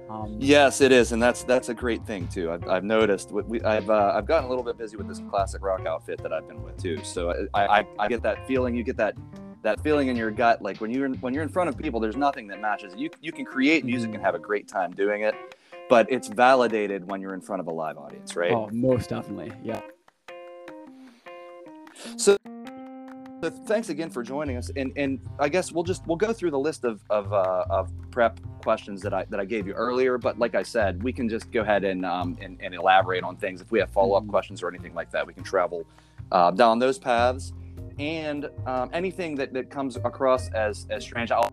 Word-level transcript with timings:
Um, 0.09 0.37
Yes, 0.39 0.81
it 0.81 0.93
is, 0.93 1.12
and 1.12 1.21
that's 1.23 1.43
that's 1.45 1.69
a 1.69 1.75
great 1.75 2.05
thing 2.07 2.29
too. 2.29 2.53
I've, 2.53 2.69
I've 2.69 2.85
noticed. 2.85 3.33
We, 3.33 3.61
I've 3.62 3.91
uh, 3.91 4.13
I've 4.15 4.27
gotten 4.27 4.47
a 4.47 4.48
little 4.48 4.65
bit 4.65 4.79
busy 4.79 4.97
with 4.97 5.09
this 5.09 5.21
classic 5.31 5.63
rock 5.65 5.85
outfit 5.87 6.23
that 6.23 6.33
I've 6.33 6.47
been 6.47 6.63
with 6.63 6.81
too. 6.81 7.03
So 7.03 7.48
I, 7.55 7.81
I, 7.81 7.87
I 7.98 8.09
get 8.09 8.23
that 8.23 8.47
feeling. 8.47 8.77
You 8.77 8.85
get 8.85 8.97
that 8.98 9.17
that 9.63 9.81
feeling 9.83 10.09
in 10.09 10.17
your 10.17 10.31
gut, 10.31 10.63
like 10.63 10.81
when 10.81 10.93
you're 10.93 11.07
in, 11.07 11.15
when 11.15 11.35
you're 11.35 11.43
in 11.43 11.48
front 11.48 11.69
of 11.69 11.77
people. 11.77 11.98
There's 11.98 12.17
nothing 12.17 12.47
that 12.48 12.61
matches. 12.61 12.95
You 12.97 13.11
you 13.21 13.33
can 13.33 13.45
create 13.45 13.85
music 13.85 14.15
and 14.15 14.23
have 14.23 14.35
a 14.37 14.39
great 14.39 14.69
time 14.69 14.93
doing 14.93 15.23
it, 15.23 15.35
but 15.89 16.07
it's 16.11 16.29
validated 16.29 17.09
when 17.11 17.20
you're 17.20 17.35
in 17.35 17.41
front 17.41 17.61
of 17.61 17.67
a 17.67 17.73
live 17.73 17.98
audience, 17.98 18.37
right? 18.37 18.53
Oh, 18.53 18.69
most 18.73 19.11
definitely. 19.11 19.53
Yeah. 19.65 19.81
So, 22.17 22.37
so 23.42 23.51
thanks 23.51 23.89
again 23.89 24.11
for 24.11 24.23
joining 24.23 24.56
us, 24.56 24.70
and 24.77 24.92
and 24.97 25.20
I 25.39 25.48
guess 25.48 25.73
we'll 25.73 25.84
just 25.84 26.06
we'll 26.06 26.17
go 26.17 26.33
through 26.33 26.51
the 26.51 26.59
list 26.59 26.84
of 26.84 27.03
of, 27.11 27.33
uh, 27.33 27.65
of 27.70 27.91
prep 28.11 28.41
questions 28.62 29.03
that 29.03 29.12
I 29.15 29.25
that 29.27 29.39
I 29.41 29.45
gave 29.45 29.67
you 29.67 29.73
earlier. 29.75 30.19
But 30.19 30.39
like 30.39 30.55
I 30.55 30.62
said, 30.62 31.03
we 31.03 31.12
can 31.12 31.29
just 31.29 31.51
go 31.53 31.61
ahead 31.61 31.84
and 31.84 32.05
um 32.05 32.37
and, 32.41 32.59
and 32.61 32.75
elaborate 32.75 33.25
on 33.25 33.37
things 33.37 33.61
if 33.61 33.70
we 33.70 33.79
have 33.81 33.91
follow 33.91 34.14
up 34.17 34.25
Mhm. 34.25 34.31
questions 34.31 34.62
or 34.62 34.69
anything 34.69 34.95
like 34.95 35.11
that. 35.11 35.27
We 35.27 35.34
can 35.34 35.45
travel 35.45 35.87
uh, 36.33 36.51
down 36.51 36.79
those 36.79 36.98
paths, 36.98 37.53
and 37.98 38.48
um, 38.67 38.91
anything 38.92 39.34
that 39.37 39.53
that 39.53 39.70
comes 39.70 39.97
across 39.97 40.51
as 40.53 40.87
as 40.91 41.05
strange. 41.05 41.31
I'll, 41.31 41.53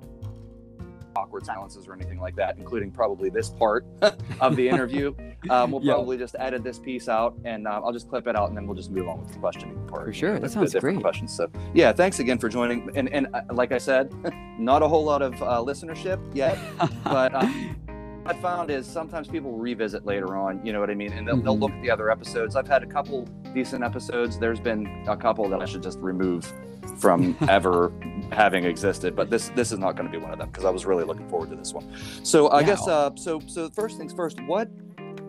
awkward 1.16 1.46
silences 1.46 1.88
or 1.88 1.94
anything 1.94 2.20
like 2.20 2.36
that 2.36 2.58
including 2.58 2.92
probably 2.92 3.30
this 3.30 3.50
part 3.50 3.86
of 4.42 4.56
the 4.56 4.68
interview 4.68 5.14
um, 5.50 5.72
we'll 5.72 5.82
Yeah. 5.84 5.94
probably 5.94 6.18
just 6.18 6.36
edit 6.40 6.64
this 6.64 6.80
piece 6.80 7.08
out 7.10 7.36
and 7.46 7.68
uh, 7.68 7.82
i'll 7.84 7.92
just 7.94 8.10
clip 8.10 8.28
it 8.28 8.36
out 8.36 8.48
and 8.50 8.58
then 8.58 8.66
we'll 8.68 8.76
just 8.76 8.92
move 8.92 9.08
on 9.08 9.20
with 9.22 9.32
the 9.34 9.40
questioning 9.40 9.76
part 9.88 10.04
For 10.04 10.08
you 10.10 10.14
sure. 10.14 10.30
know, 10.34 10.40
That 10.40 10.42
the- 10.52 10.60
the 10.62 10.68
sounds 10.70 10.76
great. 10.82 11.02
questions 11.02 11.36
so 11.36 11.50
yeah 11.74 11.92
thanks 11.94 12.20
again 12.20 12.38
for 12.38 12.50
joining 12.50 12.90
and 12.96 13.10
and 13.10 13.28
uh, 13.34 13.42
like 13.52 13.72
i 13.72 13.78
said 13.78 14.14
not 14.60 14.82
a 14.82 14.88
whole 14.88 15.04
lot 15.04 15.22
of 15.22 15.34
uh, 15.42 15.62
listenership 15.66 16.20
yet 16.34 16.58
but 17.04 17.34
um, 17.36 17.76
what 17.83 17.83
I 18.26 18.34
found 18.34 18.72
is 18.72 18.88
sometimes 18.88 19.28
people 19.28 19.52
revisit 19.52 20.06
later 20.06 20.38
on, 20.38 20.66
you 20.66 20.72
know 20.72 20.80
what 20.80 20.90
I 20.90 20.96
mean, 20.96 21.12
and 21.12 21.28
they'll, 21.28 21.36
they'll 21.38 21.58
Mhm. 21.58 21.62
look 21.62 21.72
at 21.72 21.82
the 21.82 21.92
other 21.92 22.10
episodes. 22.10 22.56
I've 22.56 22.68
had 22.68 22.82
a 22.82 22.86
couple 22.86 23.26
decent 23.54 23.84
episodes. 23.84 24.40
There's 24.40 24.62
been 24.62 24.88
a 25.08 25.18
couple 25.18 25.48
that 25.50 25.62
I 25.62 25.66
should 25.66 25.84
just 25.84 26.00
remove 26.00 26.52
from 26.98 27.36
ever 27.50 27.92
having 28.32 28.64
existed, 28.64 29.16
but 29.16 29.30
this 29.30 29.50
this 29.56 29.72
is 29.74 29.80
not 29.80 29.96
going 29.98 30.10
to 30.10 30.18
be 30.18 30.22
one 30.24 30.32
of 30.32 30.40
them 30.40 30.48
because 30.50 30.64
I 30.64 30.70
was 30.70 30.86
really 30.86 31.04
looking 31.04 31.28
forward 31.28 31.50
to 31.50 31.56
this 31.58 31.74
one. 31.74 31.86
So 32.24 32.48
I 32.48 32.62
Yeah. 32.62 32.66
guess 32.68 32.88
uh, 32.88 33.12
so. 33.16 33.40
So 33.48 33.70
first 33.70 33.98
things 33.98 34.14
first, 34.14 34.40
what 34.42 34.70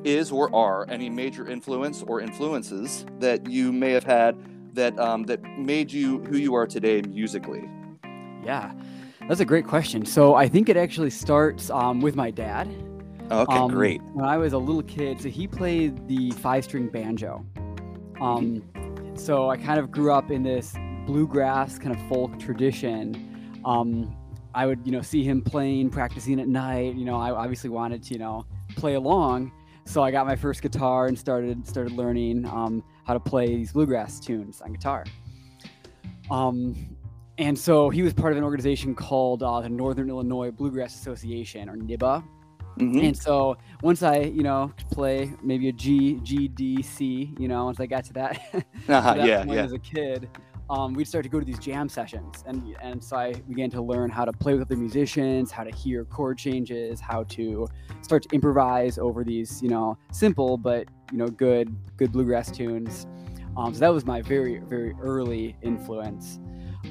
is 0.04 0.30
or 0.30 0.54
are 0.54 0.86
any 0.88 1.08
major 1.10 1.48
influence 1.48 2.04
or 2.06 2.20
influences 2.20 3.06
that 3.20 3.48
you 3.50 3.72
may 3.72 3.90
have 3.90 4.04
had 4.04 4.36
that 4.74 4.96
um, 5.00 5.24
that 5.24 5.42
made 5.58 5.90
you 5.92 6.18
who 6.24 6.36
you 6.36 6.54
are 6.54 6.66
today 6.66 7.02
musically? 7.02 7.68
yeah. 8.44 8.72
That's 9.28 9.40
a 9.40 9.44
great 9.44 9.66
question. 9.66 10.04
So 10.04 10.34
I 10.34 10.48
think 10.48 10.68
it 10.68 10.76
actually 10.76 11.10
starts 11.10 11.70
um, 11.70 12.00
with 12.00 12.14
my 12.14 12.30
dad. 12.30 12.68
Okay, 13.30 13.56
Um, 13.56 13.70
great. 13.70 14.02
When 14.12 14.26
I 14.26 14.36
was 14.36 14.52
a 14.52 14.58
little 14.58 14.82
kid, 14.82 15.20
so 15.20 15.30
he 15.30 15.46
played 15.46 16.06
the 16.08 16.30
five 16.32 16.64
string 16.64 16.88
banjo. 16.88 17.44
Um, 18.20 18.62
so 19.14 19.48
I 19.48 19.56
kind 19.56 19.78
of 19.80 19.90
grew 19.90 20.12
up 20.12 20.30
in 20.30 20.42
this 20.42 20.74
bluegrass 21.06 21.78
kind 21.78 21.94
of 21.96 22.08
folk 22.08 22.38
tradition. 22.38 23.60
Um, 23.64 24.14
I 24.54 24.66
would, 24.66 24.80
you 24.84 24.92
know, 24.92 25.00
see 25.00 25.24
him 25.24 25.40
playing, 25.40 25.88
practicing 25.88 26.38
at 26.38 26.46
night. 26.46 26.94
You 26.94 27.06
know, 27.06 27.16
I 27.16 27.30
obviously 27.30 27.70
wanted 27.70 28.02
to, 28.04 28.12
you 28.12 28.18
know, 28.18 28.44
play 28.76 28.94
along. 28.94 29.52
So 29.86 30.02
I 30.02 30.10
got 30.10 30.26
my 30.26 30.36
first 30.36 30.60
guitar 30.60 31.06
and 31.06 31.18
started 31.18 31.66
started 31.66 31.92
learning 31.92 32.44
um, 32.44 32.84
how 33.06 33.14
to 33.14 33.20
play 33.20 33.46
these 33.46 33.72
bluegrass 33.72 34.20
tunes 34.20 34.60
on 34.60 34.72
guitar. 34.72 35.04
Um, 36.30 36.93
and 37.38 37.58
so 37.58 37.90
he 37.90 38.02
was 38.02 38.12
part 38.12 38.32
of 38.32 38.38
an 38.38 38.44
organization 38.44 38.94
called 38.94 39.42
uh, 39.42 39.60
the 39.60 39.68
Northern 39.68 40.08
Illinois 40.08 40.50
Bluegrass 40.50 40.94
Association, 40.94 41.68
or 41.68 41.76
NIBA. 41.76 42.22
Mhm. 42.78 43.04
And 43.06 43.16
so 43.16 43.56
once 43.82 44.02
I, 44.02 44.18
you 44.18 44.42
know, 44.42 44.72
could 44.76 44.88
play 44.90 45.32
maybe 45.42 45.68
a 45.68 45.72
G, 45.72 46.18
G, 46.24 46.48
D, 46.48 46.82
C, 46.82 47.32
you 47.38 47.46
know, 47.46 47.66
once 47.66 47.78
I 47.78 47.86
got 47.86 48.04
to 48.06 48.12
that, 48.14 48.40
Uh-huh, 48.88 49.14
that 49.14 49.26
yeah, 49.26 49.44
yeah. 49.44 49.62
as 49.62 49.72
a 49.72 49.78
kid, 49.78 50.28
um, 50.70 50.92
we'd 50.94 51.06
start 51.06 51.22
to 51.24 51.28
go 51.28 51.38
to 51.38 51.44
these 51.46 51.58
jam 51.58 51.88
sessions, 51.88 52.42
and 52.46 52.74
and 52.82 53.02
so 53.02 53.16
I 53.16 53.34
began 53.34 53.70
to 53.70 53.82
learn 53.82 54.10
how 54.10 54.24
to 54.24 54.32
play 54.32 54.54
with 54.54 54.62
other 54.62 54.76
musicians, 54.76 55.50
how 55.52 55.62
to 55.62 55.70
hear 55.70 56.04
chord 56.04 56.38
changes, 56.38 57.00
how 57.00 57.24
to 57.24 57.68
start 58.02 58.22
to 58.24 58.28
improvise 58.34 58.98
over 58.98 59.22
these, 59.24 59.62
you 59.62 59.68
know, 59.68 59.96
simple 60.10 60.56
but 60.56 60.88
you 61.12 61.18
know 61.18 61.28
good 61.28 61.74
good 61.96 62.10
bluegrass 62.12 62.50
tunes. 62.50 63.06
Um, 63.56 63.72
so 63.72 63.80
that 63.80 63.92
was 63.92 64.04
my 64.04 64.20
very 64.22 64.58
very 64.58 64.94
early 65.00 65.54
influence. 65.62 66.40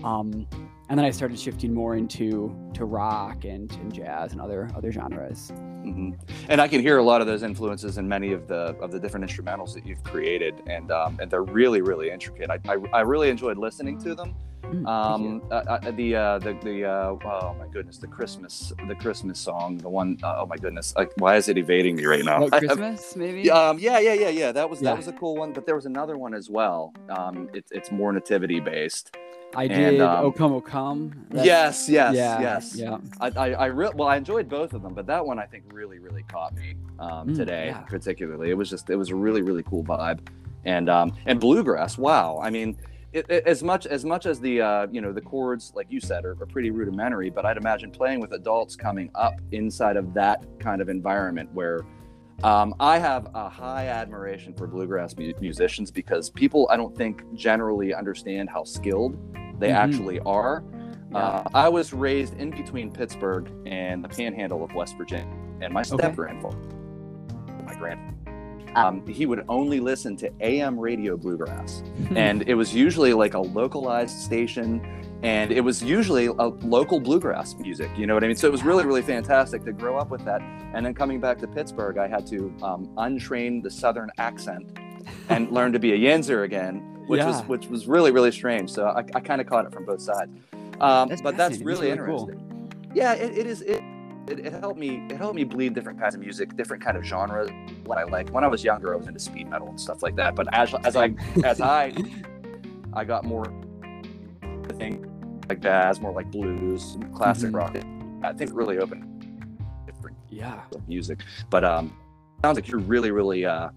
Um, 0.04 0.48
and 0.90 1.00
then 1.00 1.06
I 1.06 1.12
started 1.12 1.40
shifting 1.40 1.74
more 1.74 1.96
into 1.96 2.56
to 2.74 2.86
rock 2.86 3.46
and, 3.46 3.72
and 3.74 3.94
jazz 3.94 4.34
and 4.34 4.42
other 4.42 4.70
other 4.76 4.92
genres. 4.92 5.50
hmm 5.50 6.12
And 6.50 6.62
I 6.62 6.68
can 6.68 6.82
hear 6.82 6.98
a 6.98 7.04
lot 7.04 7.22
of 7.22 7.28
those 7.28 7.44
influences 7.44 7.98
in 7.98 8.08
many 8.08 8.32
of 8.34 8.48
the 8.48 8.76
of 8.80 8.92
the 8.92 9.00
different 9.00 9.26
instrumentals 9.30 9.74
that 9.74 9.86
you've 9.86 10.04
created, 10.04 10.62
and 10.68 10.92
um, 10.92 11.18
and 11.22 11.32
they're 11.32 11.44
really 11.44 11.82
really 11.82 12.12
intricate. 12.12 12.50
I, 12.50 12.60
I, 12.68 12.78
I 12.94 13.02
really 13.02 13.30
enjoyed 13.30 13.58
listening 13.58 14.00
to 14.02 14.14
them. 14.16 14.36
Mm. 14.74 14.88
Um, 14.88 15.42
uh, 15.52 15.54
uh, 15.56 15.92
the 15.92 16.16
uh, 16.16 16.40
the 16.40 16.54
the 16.64 16.86
uh, 16.86 17.16
oh 17.26 17.56
my 17.60 17.68
goodness, 17.68 17.98
the 17.98 18.08
Christmas 18.08 18.74
the 18.88 18.96
Christmas 18.96 19.40
song, 19.40 19.78
the 19.78 19.90
one 19.90 20.18
uh, 20.24 20.38
oh 20.42 20.46
my 20.48 20.58
goodness, 20.58 20.94
like, 20.98 21.12
why 21.18 21.36
is 21.36 21.48
it 21.50 21.58
evading 21.58 21.96
me 21.96 22.06
right 22.06 22.26
now? 22.26 22.38
I 22.52 22.56
have- 22.56 22.64
Christmas, 22.64 23.16
maybe. 23.16 23.42
Yeah, 23.44 23.54
um, 23.70 23.78
yeah, 23.80 24.00
yeah, 24.00 24.14
yeah, 24.14 24.30
yeah. 24.30 24.52
That 24.52 24.70
was 24.70 24.82
Yeah. 24.82 24.90
that 24.90 24.98
was 24.98 25.08
a 25.08 25.14
cool 25.14 25.36
one, 25.36 25.54
but 25.54 25.66
there 25.66 25.76
was 25.76 25.86
another 25.86 26.18
one 26.18 26.34
as 26.34 26.50
well. 26.50 26.94
Um, 27.10 27.50
it's 27.54 27.72
it's 27.72 27.92
more 27.92 28.12
nativity 28.12 28.60
based. 28.60 29.16
I 29.56 29.66
and, 29.66 29.74
did 29.98 30.02
um, 30.02 30.26
"O 30.26 30.32
Come, 30.32 30.54
O 30.54 30.62
Come." 30.62 31.28
That's- 31.30 31.46
yes, 31.46 31.88
yes, 31.88 32.16
yeah, 32.16 32.42
yes. 32.42 32.76
Yeah. 32.76 32.98
I, 33.22 33.28
I, 33.38 33.48
I 33.52 33.66
re- 33.68 33.92
well, 33.94 34.08
I 34.08 34.18
enjoyed 34.18 34.50
both 34.50 34.74
of 34.74 34.82
them, 34.82 34.96
but 34.96 35.06
that 35.06 35.24
one 35.24 35.38
I 35.38 35.46
think 35.46 35.66
really, 35.72 36.00
really 36.00 36.24
caught 36.24 36.56
me 36.56 36.74
um, 36.98 37.28
Mm, 37.28 37.36
today, 37.36 37.68
yeah. 37.68 37.82
particularly. 37.82 38.50
It 38.50 38.56
was 38.58 38.68
just, 38.72 38.90
it 38.90 38.96
was 38.96 39.10
a 39.12 39.16
really, 39.16 39.44
really 39.44 39.62
cool 39.62 39.84
vibe, 39.84 40.22
and 40.66 40.90
um, 40.90 41.14
and 41.28 41.40
bluegrass. 41.40 42.00
Wow, 42.00 42.40
I 42.42 42.50
mean, 42.50 42.76
it, 43.14 43.26
it- 43.30 43.48
as 43.48 43.64
much 43.64 43.86
as 43.86 44.04
much 44.06 44.26
as 44.26 44.40
the 44.40 44.62
uh, 44.62 44.88
you 44.92 45.02
know 45.02 45.14
the 45.14 45.22
chords, 45.22 45.72
like 45.76 45.88
you 45.90 46.00
said, 46.00 46.26
are, 46.26 46.32
are 46.42 46.46
pretty 46.46 46.72
rudimentary, 46.72 47.30
but 47.30 47.46
I'd 47.46 47.58
imagine 47.58 47.92
playing 47.92 48.20
with 48.20 48.34
adults 48.34 48.76
coming 48.76 49.10
up 49.16 49.34
inside 49.52 49.98
of 49.98 50.14
that 50.16 50.44
kind 50.60 50.82
of 50.82 50.90
environment 50.90 51.50
where. 51.54 51.82
Um, 52.42 52.74
I 52.80 52.98
have 52.98 53.30
a 53.36 53.48
high 53.48 53.88
admiration 53.88 54.54
for 54.54 54.66
bluegrass 54.68 55.16
mu- 55.16 55.32
musicians 55.40 55.92
because 55.92 56.30
people, 56.32 56.68
I 56.70 56.76
don't 56.76 56.94
think, 56.98 57.24
generally 57.36 57.94
understand 57.94 58.50
how 58.50 58.64
skilled 58.66 59.16
they 59.60 59.70
Mhm. 59.70 59.76
actually 59.76 60.20
are. 60.22 60.64
Yeah. 61.12 61.18
Uh, 61.20 61.44
I 61.54 61.70
was 61.70 61.94
raised 61.94 62.34
in 62.40 62.50
between 62.50 62.92
Pittsburgh 62.92 63.50
and 63.66 64.04
the 64.04 64.10
Panhandle 64.10 64.62
of 64.64 64.74
West 64.74 64.98
Virginia, 64.98 65.32
and 65.62 65.72
my 65.72 65.84
step 65.84 66.00
Okay. 66.04 66.16
grandfather, 66.16 66.58
my 67.66 67.76
grand, 67.76 68.14
um, 68.76 69.06
he 69.08 69.26
would 69.26 69.46
only 69.50 69.80
listen 69.80 70.16
to 70.18 70.32
AM 70.42 70.80
radio 70.80 71.16
bluegrass, 71.18 71.84
and 72.16 72.42
it 72.44 72.54
was 72.56 72.74
usually 72.74 73.14
like 73.14 73.34
a 73.34 73.40
localized 73.40 74.18
station, 74.20 74.82
and 75.24 75.52
it 75.52 75.62
was 75.62 75.84
usually 75.84 76.26
a 76.28 76.32
local 76.34 77.00
bluegrass 77.00 77.56
music. 77.56 77.90
You 77.98 78.08
know 78.08 78.14
what 78.14 78.24
I 78.24 78.28
mean? 78.28 78.36
So 78.36 78.48
it 78.48 78.52
was 78.52 78.64
really, 78.64 78.86
really 78.86 79.02
fantastic 79.02 79.64
to 79.66 79.72
grow 79.74 79.98
up 79.98 80.10
with 80.10 80.24
that. 80.26 80.42
And 80.74 80.86
then 80.86 80.94
coming 80.94 81.20
back 81.20 81.38
to 81.40 81.48
Pittsburgh, 81.48 81.98
I 81.98 82.08
had 82.08 82.26
to 82.28 82.54
um, 82.64 82.88
untrain 82.98 83.62
the 83.64 83.70
Southern 83.72 84.10
accent 84.18 84.78
and 85.30 85.52
learn 85.58 85.72
to 85.74 85.80
be 85.80 85.94
a 85.94 85.98
Yinzer 85.98 86.44
again, 86.44 87.04
which 87.08 87.20
Yeah. 87.20 87.28
was 87.28 87.42
which 87.48 87.68
was 87.68 87.88
really, 87.88 88.12
really 88.12 88.32
strange. 88.32 88.70
So 88.72 88.88
I, 88.88 89.04
I 89.16 89.20
kind 89.20 89.40
of 89.40 89.48
caught 89.48 89.66
it 89.66 89.72
from 89.74 89.86
both 89.86 90.02
sides. 90.02 90.32
Um, 90.82 91.08
That's 91.10 91.22
but 91.22 91.38
that's 91.38 91.60
really, 91.60 91.92
really 91.92 92.06
cool. 92.06 92.30
interesting. 92.30 92.90
Yeah, 92.96 93.14
it, 93.14 93.38
it 93.38 93.46
is. 93.48 93.62
It, 93.62 93.82
it, 94.28 94.40
it 94.40 94.54
helped 94.54 94.80
me. 94.80 95.06
It 95.10 95.18
helped 95.18 95.36
me 95.36 95.44
bleed 95.44 95.74
different 95.74 96.00
kinds 96.00 96.16
of 96.16 96.22
music, 96.22 96.56
different 96.56 96.84
kind 96.84 96.98
of 96.98 97.04
genres. 97.04 97.50
What 97.86 97.98
I 97.98 98.04
like 98.04 98.30
when 98.30 98.44
I 98.44 98.48
was 98.48 98.64
younger, 98.64 98.94
I 98.94 98.98
was 98.98 99.08
into 99.08 99.20
speed 99.20 99.50
metal 99.50 99.68
and 99.70 99.80
stuff 99.80 100.02
like 100.04 100.16
that. 100.16 100.36
But 100.36 100.54
as 100.54 100.74
as 100.86 100.96
I 100.96 101.14
as 101.44 101.62
I 101.62 101.94
I 102.94 103.04
got 103.04 103.26
more 103.26 103.46
I 104.44 104.74
think 104.74 105.06
like 105.50 105.62
jazz, 105.62 106.00
more 106.00 106.12
like 106.14 106.32
blues, 106.32 106.98
classic 107.14 107.52
Mhm. 107.52 107.56
rock. 107.56 107.76
I 108.24 108.32
think 108.34 108.52
really 108.54 108.78
opened 108.78 109.04
different 109.86 110.16
Yeah. 110.30 110.62
music. 110.88 111.20
But 111.50 111.66
um, 111.66 111.94
sounds 112.42 112.56
like 112.56 112.70
you're 112.70 112.80
really, 112.80 113.12
really 113.12 113.46
uh, 113.46 113.70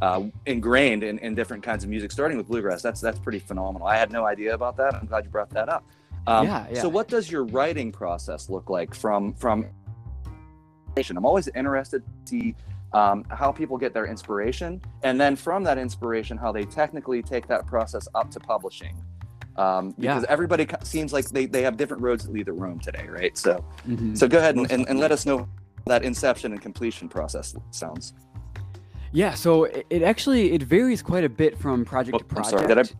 uh, 0.00 0.22
ingrained 0.46 1.02
in, 1.04 1.18
in 1.18 1.34
different 1.34 1.62
kinds 1.62 1.84
of 1.84 1.90
music, 1.90 2.10
starting 2.10 2.38
with 2.38 2.46
bluegrass. 2.48 2.80
That's 2.80 3.00
that's 3.02 3.18
pretty 3.18 3.38
phenomenal. 3.38 3.86
I 3.86 3.96
had 3.96 4.10
no 4.10 4.24
idea 4.24 4.54
about 4.54 4.76
that. 4.78 4.94
I'm 4.94 5.06
glad 5.06 5.24
you 5.24 5.30
brought 5.30 5.50
that 5.50 5.68
up. 5.68 5.84
Um, 6.26 6.46
Yeah, 6.46 6.66
yeah. 6.72 6.80
So, 6.80 6.88
what 6.88 7.08
does 7.08 7.30
your 7.30 7.44
writing 7.44 7.92
process 7.92 8.48
look 8.48 8.70
like 8.70 8.94
from 8.94 9.34
from? 9.34 9.66
I'm 11.08 11.24
always 11.26 11.48
interested 11.48 12.02
to 12.04 12.30
see 12.30 12.54
um, 12.92 13.24
how 13.30 13.52
people 13.52 13.78
get 13.78 13.94
their 13.94 14.06
inspiration, 14.06 14.80
and 15.04 15.20
then 15.20 15.36
from 15.36 15.62
that 15.64 15.78
inspiration, 15.78 16.36
how 16.36 16.50
they 16.52 16.64
technically 16.64 17.22
take 17.22 17.46
that 17.46 17.66
process 17.66 18.08
up 18.14 18.30
to 18.32 18.40
publishing. 18.40 18.96
Um, 19.56 19.94
Yeah. 19.98 20.14
because 20.14 20.24
everybody 20.28 20.66
seems 20.82 21.12
like 21.12 21.26
they, 21.28 21.46
they 21.46 21.62
have 21.62 21.76
different 21.76 22.02
roads 22.02 22.24
that 22.24 22.32
lead 22.32 22.46
to 22.46 22.52
Rome 22.52 22.78
today, 22.80 23.06
right? 23.08 23.36
So, 23.36 23.64
Mhm. 23.88 24.16
so 24.16 24.26
go 24.26 24.38
ahead 24.38 24.56
and, 24.56 24.70
and, 24.72 24.88
and 24.88 24.98
let 24.98 25.12
us 25.12 25.24
know 25.26 25.38
how 25.38 25.46
that 25.86 26.02
inception 26.02 26.52
and 26.52 26.60
completion 26.60 27.08
process 27.08 27.54
sounds. 27.70 28.12
Yeah, 29.12 29.34
so 29.34 29.64
it, 29.64 30.02
actually 30.02 30.52
it 30.52 30.62
varies 30.62 31.02
quite 31.02 31.24
a 31.24 31.28
bit 31.28 31.58
from 31.58 31.84
project 31.84 32.18
to 32.18 32.24
Oh, 32.24 32.38
I'm 32.38 32.44
sorry, 32.44 32.66
did 32.66 32.92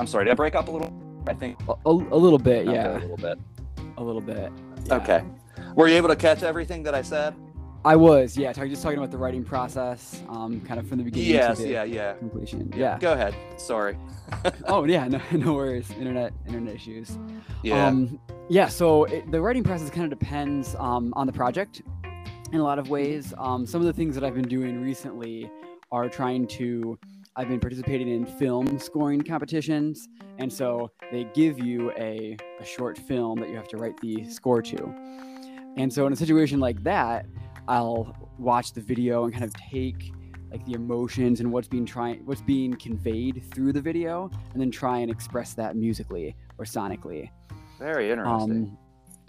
I'm 0.00 0.06
sorry, 0.06 0.24
did 0.24 0.32
I 0.32 0.34
break 0.34 0.54
up 0.54 0.68
a 0.68 0.70
little? 0.70 0.92
I 1.28 1.34
think 1.34 1.58
A, 1.68 1.72
a, 1.86 1.90
a 1.90 2.18
little 2.18 2.38
bit, 2.38 2.66
okay, 2.66 2.74
yeah, 2.74 2.96
a 2.96 3.00
little 3.00 3.16
bit. 3.18 3.38
a 3.98 4.02
little 4.02 4.22
bit. 4.22 4.50
yeah. 4.86 4.94
Okay. 4.96 5.22
Were 5.74 5.88
you 5.88 5.96
able 5.96 6.08
to 6.08 6.16
catch 6.16 6.42
everything 6.42 6.82
that 6.84 6.94
I 6.94 7.02
said? 7.02 7.34
I 7.82 7.96
was, 7.96 8.36
yeah, 8.36 8.52
talking 8.52 8.68
just 8.70 8.82
talking 8.82 8.98
about 8.98 9.10
the 9.10 9.16
writing 9.16 9.42
process, 9.42 10.22
um, 10.28 10.60
kind 10.60 10.78
of 10.78 10.86
from 10.86 10.98
the 10.98 11.04
beginning 11.04 11.30
Yes. 11.30 11.56
to 11.56 11.62
the 11.64 11.70
Yeah. 11.70 11.84
Yeah. 11.84 12.12
completion. 12.14 12.70
Yeah. 12.76 12.98
Go 12.98 13.14
ahead. 13.14 13.34
Sorry. 13.56 13.96
oh 14.66 14.84
yeah, 14.96 15.08
no, 15.08 15.18
no 15.32 15.54
worries. 15.54 15.90
Internet, 15.92 16.34
internet 16.46 16.74
issues. 16.74 17.16
Yeah. 17.62 17.86
Um, 17.86 18.20
yeah. 18.50 18.68
So 18.68 19.04
it, 19.04 19.30
the 19.32 19.40
writing 19.40 19.64
process 19.64 19.88
kind 19.88 20.12
of 20.12 20.18
depends 20.18 20.74
um, 20.78 21.14
on 21.16 21.26
the 21.26 21.32
project 21.32 21.80
in 22.52 22.60
a 22.60 22.62
lot 22.62 22.78
of 22.78 22.90
ways. 22.90 23.32
Um, 23.38 23.64
some 23.66 23.80
of 23.80 23.86
the 23.86 23.94
things 23.94 24.14
that 24.14 24.24
I've 24.24 24.34
been 24.34 24.48
doing 24.48 24.82
recently 24.82 25.50
are 25.90 26.08
trying 26.08 26.46
to. 26.48 26.98
I've 27.36 27.48
been 27.48 27.60
participating 27.60 28.08
in 28.08 28.26
film 28.26 28.78
scoring 28.78 29.22
competitions, 29.22 30.06
and 30.38 30.52
so 30.52 30.90
they 31.12 31.24
give 31.32 31.58
you 31.60 31.92
a, 31.92 32.36
a 32.60 32.64
short 32.64 32.98
film 32.98 33.38
that 33.40 33.48
you 33.48 33.54
have 33.56 33.68
to 33.68 33.78
write 33.78 33.98
the 34.02 34.28
score 34.28 34.60
to. 34.60 34.94
And 35.76 35.92
so 35.92 36.06
in 36.06 36.12
a 36.12 36.16
situation 36.16 36.60
like 36.60 36.82
that, 36.84 37.26
I'll 37.68 38.14
watch 38.38 38.72
the 38.72 38.80
video 38.80 39.24
and 39.24 39.32
kind 39.32 39.44
of 39.44 39.52
take 39.54 40.12
like 40.50 40.64
the 40.66 40.72
emotions 40.72 41.40
and 41.40 41.52
what's 41.52 41.68
being 41.68 41.86
trying 41.86 42.24
what's 42.26 42.40
being 42.40 42.74
conveyed 42.74 43.44
through 43.54 43.72
the 43.72 43.80
video 43.80 44.28
and 44.52 44.60
then 44.60 44.68
try 44.70 44.98
and 44.98 45.08
express 45.10 45.54
that 45.54 45.76
musically 45.76 46.34
or 46.58 46.64
sonically 46.64 47.30
Very 47.78 48.10
interesting. 48.10 48.76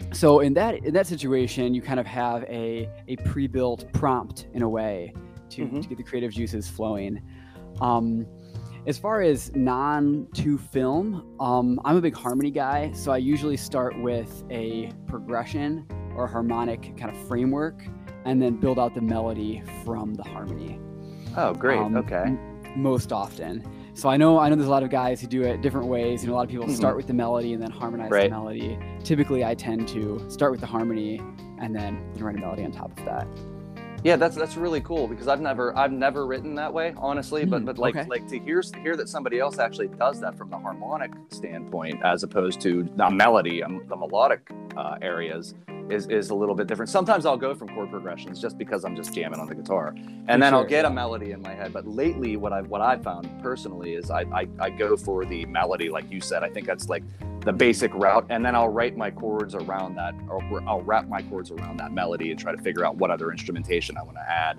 um, 0.00 0.10
so 0.12 0.40
in 0.40 0.52
that 0.54 0.84
in 0.84 0.92
that 0.94 1.06
situation 1.06 1.74
you 1.74 1.80
kind 1.82 2.00
of 2.00 2.06
have 2.06 2.42
a 2.44 2.88
a 3.06 3.14
pre-built 3.18 3.92
prompt 3.92 4.48
in 4.54 4.62
a 4.62 4.68
way 4.68 5.14
to, 5.50 5.62
Mhm. 5.66 5.82
to 5.82 5.88
get 5.88 5.98
the 5.98 6.02
creative 6.02 6.32
juices 6.32 6.68
flowing 6.68 7.22
um, 7.80 8.26
as 8.88 8.98
far 8.98 9.20
as 9.22 9.54
non 9.54 10.26
to 10.34 10.58
film 10.58 11.36
um, 11.38 11.78
i'm 11.84 11.96
a 11.96 12.00
big 12.00 12.16
harmony 12.16 12.50
guy 12.50 12.90
so 12.92 13.12
i 13.12 13.16
usually 13.16 13.56
start 13.56 13.96
with 14.02 14.42
a 14.50 14.90
progression 15.06 15.86
or 16.16 16.26
harmonic 16.26 16.96
kind 16.96 17.10
of 17.14 17.28
framework 17.28 17.82
and 18.24 18.40
then 18.40 18.56
build 18.56 18.78
out 18.78 18.94
the 18.94 19.00
melody 19.00 19.62
from 19.84 20.14
the 20.14 20.22
harmony 20.22 20.78
oh, 21.36 21.52
great. 21.54 21.78
um, 21.78 21.96
okay. 21.96 22.22
m- 22.26 22.62
most 22.76 23.12
often. 23.12 23.64
So 23.94 24.08
I 24.08 24.16
know 24.16 24.38
I 24.38 24.48
know 24.48 24.54
there's 24.56 24.68
a 24.68 24.70
lot 24.70 24.82
of 24.82 24.88
guys 24.90 25.20
who 25.20 25.26
do 25.26 25.42
it 25.42 25.60
different 25.60 25.86
ways. 25.86 26.22
You 26.22 26.28
know, 26.28 26.34
a 26.34 26.36
lot 26.36 26.44
of 26.44 26.50
people 26.50 26.66
start 26.70 26.96
with 26.96 27.06
the 27.06 27.12
melody 27.12 27.52
and 27.52 27.62
then 27.62 27.70
harmonize 27.70 28.06
Mm-hmm. 28.06 28.14
Right. 28.14 28.30
the 28.30 28.30
melody. 28.30 28.78
Typically, 29.04 29.44
I 29.44 29.54
tend 29.54 29.86
to 29.88 30.24
start 30.30 30.50
with 30.52 30.60
the 30.60 30.66
harmony 30.66 31.20
and 31.60 31.76
then 31.76 32.02
write 32.18 32.36
a 32.36 32.40
melody 32.40 32.64
on 32.64 32.72
top 32.72 32.98
of 32.98 33.04
that. 33.04 33.26
Yeah, 34.02 34.16
that's 34.16 34.34
that's 34.34 34.56
really 34.56 34.80
cool 34.80 35.06
because 35.06 35.28
I've 35.28 35.40
never 35.42 35.76
I've 35.76 35.92
never 35.92 36.26
written 36.26 36.54
that 36.54 36.72
way, 36.72 36.94
honestly. 36.96 37.44
But 37.44 37.62
Mm, 37.62 37.66
but 37.66 37.78
like 37.78 37.94
okay. 37.94 38.08
like 38.08 38.26
to 38.28 38.38
hear 38.38 38.62
hear 38.82 38.96
that 38.96 39.08
somebody 39.10 39.38
else 39.38 39.58
actually 39.58 39.88
does 39.88 40.18
that 40.20 40.36
from 40.38 40.48
the 40.50 40.58
harmonic 40.58 41.12
standpoint 41.28 42.00
as 42.02 42.22
opposed 42.22 42.60
to 42.62 42.84
the 42.96 43.10
melody 43.10 43.60
and 43.60 43.86
the 43.90 43.96
melodic 43.96 44.50
uh, 44.76 44.96
areas 45.02 45.54
is 45.90 46.06
is 46.08 46.30
a 46.30 46.34
little 46.34 46.54
bit 46.54 46.66
different. 46.66 46.88
Sometimes 46.88 47.26
I'll 47.26 47.36
go 47.36 47.54
from 47.54 47.68
chord 47.68 47.90
progressions 47.90 48.40
just 48.40 48.58
because 48.58 48.84
I'm 48.84 48.96
just 48.96 49.14
jamming 49.14 49.40
on 49.40 49.46
the 49.46 49.54
guitar, 49.54 49.88
and 49.88 50.26
For 50.26 50.38
then 50.38 50.54
I'll 50.54 50.64
get 50.64 50.84
a 50.84 50.90
melody 50.90 51.32
in 51.32 51.42
my 51.42 51.54
head. 51.54 51.72
But 51.72 51.86
lately, 51.86 52.36
what 52.36 52.52
I've 52.52 52.68
what 52.68 52.80
I've 52.80 53.02
found 53.02 53.28
personally 53.42 53.94
is 53.94 54.10
I, 54.10 54.22
I 54.32 54.48
I 54.58 54.70
go 54.70 54.96
for 54.96 55.24
the 55.24 55.44
melody, 55.46 55.88
like 55.88 56.10
you 56.10 56.20
said. 56.20 56.42
I 56.42 56.50
think 56.50 56.66
that's 56.66 56.88
like 56.88 57.04
the 57.40 57.52
basic 57.52 57.92
route, 57.94 58.26
and 58.30 58.44
then 58.44 58.54
I'll 58.54 58.68
write 58.68 58.96
my 58.96 59.10
chords 59.10 59.54
around 59.54 59.96
that, 59.96 60.14
or 60.28 60.42
I'll 60.66 60.82
wrap 60.82 61.08
my 61.08 61.22
chords 61.22 61.50
around 61.50 61.78
that 61.78 61.92
melody 61.92 62.30
and 62.30 62.38
try 62.38 62.54
to 62.54 62.62
figure 62.62 62.84
out 62.84 62.96
what 62.96 63.10
other 63.10 63.30
instrumentation 63.30 63.96
I 63.96 64.02
want 64.02 64.16
to 64.16 64.30
add 64.30 64.58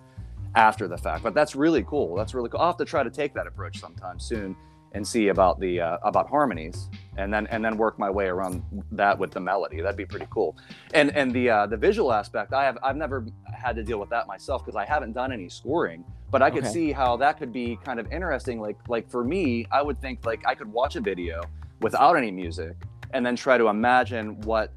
after 0.55 0.87
the 0.87 0.97
fact. 0.97 1.23
But 1.23 1.33
that's 1.33 1.55
really 1.55 1.83
cool. 1.83 2.15
That's 2.15 2.33
really 2.33 2.49
cool. 2.49 2.59
I'll 2.59 2.67
have 2.67 2.77
to 2.77 2.85
try 2.85 3.03
to 3.03 3.09
take 3.09 3.33
that 3.33 3.47
approach 3.47 3.79
sometime 3.79 4.19
soon 4.19 4.55
and 4.93 5.07
see 5.07 5.29
about 5.29 5.59
the 5.59 5.81
uh, 5.81 5.97
about 6.03 6.29
harmonies, 6.29 6.89
and 7.17 7.33
then 7.33 7.47
and 7.47 7.63
then 7.65 7.77
work 7.77 7.97
my 7.97 8.09
way 8.09 8.25
around 8.27 8.63
that 8.91 9.17
with 9.17 9.31
the 9.31 9.39
melody. 9.39 9.81
That'd 9.81 9.97
be 9.97 10.05
pretty 10.05 10.27
cool. 10.29 10.55
And 10.93 11.15
and 11.15 11.31
the 11.33 11.49
uh, 11.49 11.65
the 11.67 11.77
visual 11.77 12.13
aspect, 12.13 12.53
I 12.53 12.63
have 12.63 12.77
I've 12.83 12.95
never 12.95 13.25
had 13.53 13.75
to 13.75 13.83
deal 13.83 13.99
with 13.99 14.09
that 14.09 14.27
myself 14.27 14.63
because 14.63 14.75
I 14.75 14.85
haven't 14.85 15.13
done 15.13 15.31
any 15.31 15.49
scoring. 15.49 16.03
But 16.31 16.41
I 16.41 16.49
could 16.49 16.63
Okay. 16.63 16.73
see 16.73 16.91
how 16.91 17.17
that 17.17 17.37
could 17.37 17.51
be 17.53 17.77
kind 17.83 17.99
of 17.99 18.11
interesting. 18.11 18.59
Like 18.59 18.77
like 18.87 19.09
for 19.09 19.23
me, 19.23 19.65
I 19.71 19.81
would 19.81 19.99
think 19.99 20.25
like 20.25 20.43
I 20.47 20.55
could 20.55 20.71
watch 20.71 20.95
a 20.95 21.01
video 21.01 21.41
without 21.81 22.15
any 22.15 22.31
music 22.31 22.75
and 23.13 23.25
then 23.25 23.35
try 23.35 23.57
to 23.57 23.67
imagine 23.67 24.39
what 24.41 24.71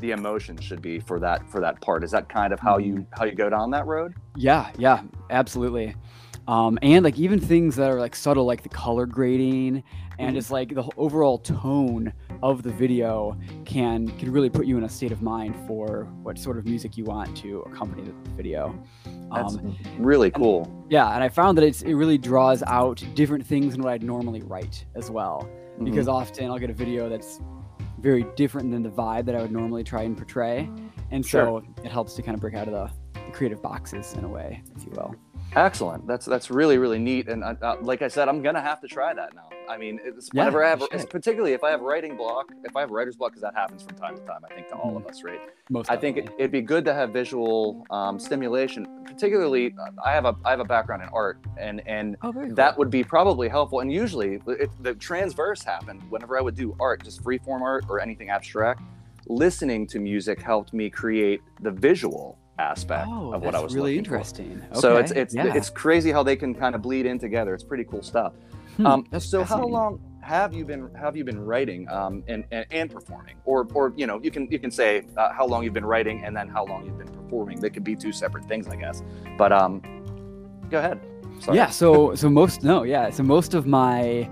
the 0.00 0.12
emotion 0.12 0.56
should 0.56 0.80
be 0.80 0.98
for 1.00 1.18
that 1.20 1.48
for 1.50 1.60
that 1.60 1.80
part. 1.80 2.02
Is 2.04 2.10
that 2.12 2.28
kind 2.28 2.52
of 2.52 2.60
how 2.60 2.78
you 2.78 3.06
how 3.12 3.24
you 3.24 3.34
go 3.34 3.48
down 3.50 3.70
that 3.72 3.86
road? 3.86 4.14
Yeah, 4.36 4.70
yeah, 4.78 5.02
absolutely. 5.30 5.94
Um, 6.48 6.78
and 6.82 7.04
like 7.04 7.18
even 7.18 7.38
things 7.38 7.76
that 7.76 7.90
are 7.90 8.00
like 8.00 8.16
subtle, 8.16 8.44
like 8.44 8.62
the 8.62 8.68
color 8.68 9.06
grading 9.06 9.84
and 10.18 10.34
just 10.34 10.50
like 10.50 10.74
the 10.74 10.84
overall 10.96 11.38
tone 11.38 12.12
of 12.42 12.62
the 12.62 12.70
video 12.72 13.38
can 13.64 14.08
can 14.18 14.30
really 14.32 14.50
put 14.50 14.66
you 14.66 14.76
in 14.76 14.84
a 14.84 14.88
state 14.88 15.12
of 15.12 15.22
mind 15.22 15.54
for 15.66 16.08
what 16.22 16.38
sort 16.38 16.58
of 16.58 16.64
music 16.66 16.96
you 16.96 17.04
want 17.04 17.36
to 17.38 17.60
accompany 17.60 18.02
the 18.02 18.12
video. 18.36 18.78
That's 19.32 19.54
Um, 19.54 19.76
really 19.98 20.30
cool. 20.30 20.86
yeah, 20.90 21.14
and 21.14 21.22
I 21.22 21.28
found 21.28 21.56
that 21.56 21.64
it's, 21.64 21.82
it 21.82 21.94
really 21.94 22.18
draws 22.18 22.62
out 22.64 23.02
different 23.14 23.46
things 23.46 23.74
than 23.74 23.82
what 23.82 23.92
I'd 23.92 24.02
normally 24.02 24.42
write 24.42 24.84
as 24.96 25.10
well. 25.10 25.48
Mm-hmm. 25.74 25.84
Because 25.84 26.08
often 26.08 26.50
I'll 26.50 26.58
get 26.58 26.70
a 26.70 26.74
video 26.74 27.08
that's 27.08 27.40
very 28.00 28.26
different 28.34 28.70
than 28.72 28.82
the 28.82 28.90
vibe 28.90 29.24
that 29.26 29.36
I 29.36 29.42
would 29.42 29.52
normally 29.52 29.84
try 29.84 30.02
and 30.02 30.16
portray, 30.16 30.68
and 31.10 31.24
so 31.24 31.62
it 31.84 31.90
helps 31.92 32.14
to 32.14 32.22
kind 32.22 32.34
of 32.34 32.40
break 32.40 32.54
out 32.54 32.66
of 32.66 32.72
the, 32.72 33.20
the 33.26 33.32
creative 33.32 33.62
boxes 33.62 34.14
in 34.14 34.24
a 34.24 34.28
way, 34.28 34.62
if 34.76 34.84
you 34.84 34.90
will. 34.90 35.14
Excellent. 35.56 36.06
That's 36.06 36.26
that's 36.26 36.50
really 36.50 36.78
really 36.78 36.98
neat. 36.98 37.28
And 37.28 37.42
uh, 37.42 37.54
uh, 37.60 37.76
like 37.82 38.02
I 38.02 38.08
said, 38.08 38.28
I'm 38.28 38.42
gonna 38.42 38.60
have 38.60 38.80
to 38.82 38.88
try 38.88 39.12
that 39.14 39.34
now. 39.34 39.48
I 39.68 39.76
mean, 39.76 40.00
it's 40.04 40.30
Yeah, 40.32 40.42
whenever 40.42 40.64
I 40.64 40.68
have, 40.70 40.82
particularly 41.10 41.52
if 41.52 41.64
I 41.64 41.70
have 41.70 41.80
writing 41.80 42.16
block, 42.16 42.52
if 42.64 42.76
I 42.76 42.80
have 42.80 42.90
writer's 42.90 43.16
block, 43.16 43.32
because 43.32 43.42
that 43.42 43.54
happens 43.54 43.82
from 43.82 43.96
time 43.96 44.16
to 44.16 44.22
time. 44.24 44.40
I 44.48 44.54
think 44.54 44.68
to 44.68 44.74
all 44.74 44.96
of 44.96 45.06
us, 45.06 45.22
right? 45.22 45.40
Most 45.68 45.90
I 45.90 45.96
think 45.96 46.16
it, 46.16 46.30
it'd 46.38 46.52
be 46.52 46.60
good 46.60 46.84
to 46.84 46.94
have 46.94 47.10
visual 47.10 47.84
um, 47.90 48.18
stimulation. 48.18 48.86
Particularly, 49.04 49.74
uh, 49.80 49.90
I 50.04 50.12
have 50.12 50.24
a 50.24 50.36
I 50.44 50.50
have 50.50 50.60
a 50.60 50.64
background 50.64 51.02
in 51.02 51.08
art, 51.10 51.38
and 51.56 51.86
and 51.86 52.16
oh, 52.22 52.32
that 52.32 52.74
cool. 52.74 52.78
would 52.78 52.90
be 52.90 53.02
probably 53.02 53.48
helpful. 53.48 53.80
And 53.80 53.92
usually, 53.92 54.40
it, 54.46 54.70
the 54.82 54.94
transverse 54.94 55.62
happened 55.62 56.02
whenever 56.10 56.38
I 56.38 56.42
would 56.42 56.56
do 56.56 56.76
art, 56.80 57.04
just 57.04 57.22
freeform 57.24 57.62
art 57.62 57.84
or 57.88 58.00
anything 58.00 58.30
abstract. 58.30 58.82
Listening 59.26 59.86
to 59.88 60.00
music 60.00 60.40
helped 60.40 60.72
me 60.72 60.90
create 60.90 61.40
the 61.60 61.70
visual 61.70 62.39
aspect 62.60 63.08
oh, 63.08 63.32
of 63.32 63.42
what 63.42 63.54
I 63.54 63.60
was 63.60 63.74
really 63.74 63.98
interesting. 63.98 64.62
So 64.72 64.96
it's 64.96 65.12
it's 65.12 65.34
yeah. 65.34 65.54
it's 65.54 65.70
crazy 65.70 66.12
how 66.12 66.22
they 66.22 66.36
can 66.36 66.54
kind 66.54 66.74
of 66.74 66.82
bleed 66.82 67.06
in 67.06 67.18
together. 67.18 67.54
It's 67.54 67.64
pretty 67.64 67.84
cool 67.84 68.02
stuff. 68.02 68.32
Hmm, 68.76 68.86
um, 68.86 69.06
so 69.18 69.42
how 69.44 69.66
long 69.66 70.00
have 70.22 70.54
you 70.54 70.64
been 70.64 70.90
have 70.94 71.16
you 71.16 71.24
been 71.24 71.40
writing 71.40 71.88
um, 71.88 72.22
and, 72.28 72.44
and 72.50 72.66
and 72.70 72.90
performing, 72.90 73.36
or 73.44 73.66
or 73.74 73.92
you 73.96 74.06
know 74.06 74.20
you 74.22 74.30
can 74.30 74.50
you 74.50 74.58
can 74.58 74.70
say 74.70 75.02
uh, 75.16 75.32
how 75.32 75.46
long 75.46 75.64
you've 75.64 75.74
been 75.74 75.84
writing 75.84 76.24
and 76.24 76.36
then 76.36 76.48
how 76.48 76.64
long 76.64 76.84
you've 76.86 76.98
been 76.98 77.08
performing. 77.08 77.60
They 77.60 77.70
could 77.70 77.84
be 77.84 77.96
two 77.96 78.12
separate 78.12 78.44
things, 78.46 78.68
I 78.68 78.76
guess. 78.76 79.02
But 79.36 79.52
um, 79.52 79.82
go 80.70 80.78
ahead. 80.78 81.00
Sorry. 81.40 81.56
Yeah, 81.56 81.70
so 81.70 82.14
so 82.14 82.28
most 82.28 82.62
no, 82.62 82.82
yeah, 82.82 83.10
so 83.10 83.22
most 83.22 83.54
of 83.54 83.66
my 83.66 84.28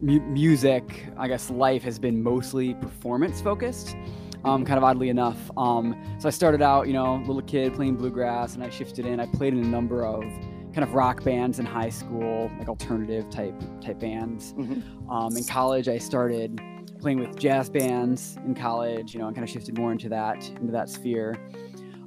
mu- 0.00 0.20
music, 0.20 1.06
I 1.16 1.28
guess 1.28 1.50
life 1.50 1.82
has 1.82 1.98
been 1.98 2.22
mostly 2.22 2.74
performance 2.74 3.40
focused. 3.40 3.96
Um, 4.44 4.64
kind 4.64 4.78
of 4.78 4.84
oddly 4.84 5.08
enough. 5.08 5.50
Um, 5.56 5.96
so 6.18 6.28
I 6.28 6.30
started 6.30 6.62
out, 6.62 6.86
you 6.86 6.92
know, 6.92 7.16
little 7.26 7.42
kid 7.42 7.74
playing 7.74 7.96
bluegrass, 7.96 8.54
and 8.54 8.62
I 8.62 8.70
shifted 8.70 9.04
in. 9.04 9.18
I 9.20 9.26
played 9.26 9.52
in 9.52 9.60
a 9.64 9.66
number 9.66 10.06
of 10.06 10.22
kind 10.72 10.84
of 10.84 10.94
rock 10.94 11.24
bands 11.24 11.58
in 11.58 11.66
high 11.66 11.88
school, 11.88 12.50
like 12.58 12.68
alternative 12.68 13.28
type 13.30 13.54
type 13.80 13.98
bands. 13.98 14.52
Mhm. 14.54 14.82
Um, 15.10 15.36
in 15.36 15.44
college, 15.44 15.88
I 15.88 15.98
started 15.98 16.60
playing 17.00 17.18
with 17.18 17.36
jazz 17.38 17.68
bands 17.68 18.38
in 18.46 18.54
college. 18.54 19.12
You 19.12 19.20
know, 19.20 19.26
and 19.26 19.34
kind 19.34 19.44
of 19.44 19.50
shifted 19.50 19.76
more 19.76 19.90
into 19.92 20.08
that 20.10 20.48
into 20.60 20.72
that 20.72 20.88
sphere. 20.88 21.36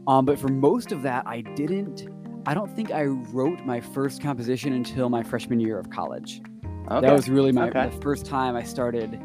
Um, 0.07 0.25
but 0.25 0.39
for 0.39 0.47
most 0.47 0.91
of 0.91 1.01
that, 1.03 1.23
I 1.27 1.41
didn't. 1.41 2.07
I 2.45 2.53
don't 2.55 2.73
think 2.75 2.91
I 2.91 3.03
wrote 3.05 3.65
my 3.65 3.79
first 3.79 4.21
composition 4.21 4.73
until 4.73 5.09
my 5.09 5.21
freshman 5.21 5.59
year 5.59 5.77
of 5.77 5.89
college. 5.89 6.41
Okay. 6.89 7.01
That 7.05 7.13
was 7.13 7.29
really 7.29 7.51
my 7.51 7.67
Okay. 7.69 7.89
the 7.89 8.01
first 8.01 8.25
time 8.25 8.55
I 8.55 8.63
started 8.63 9.19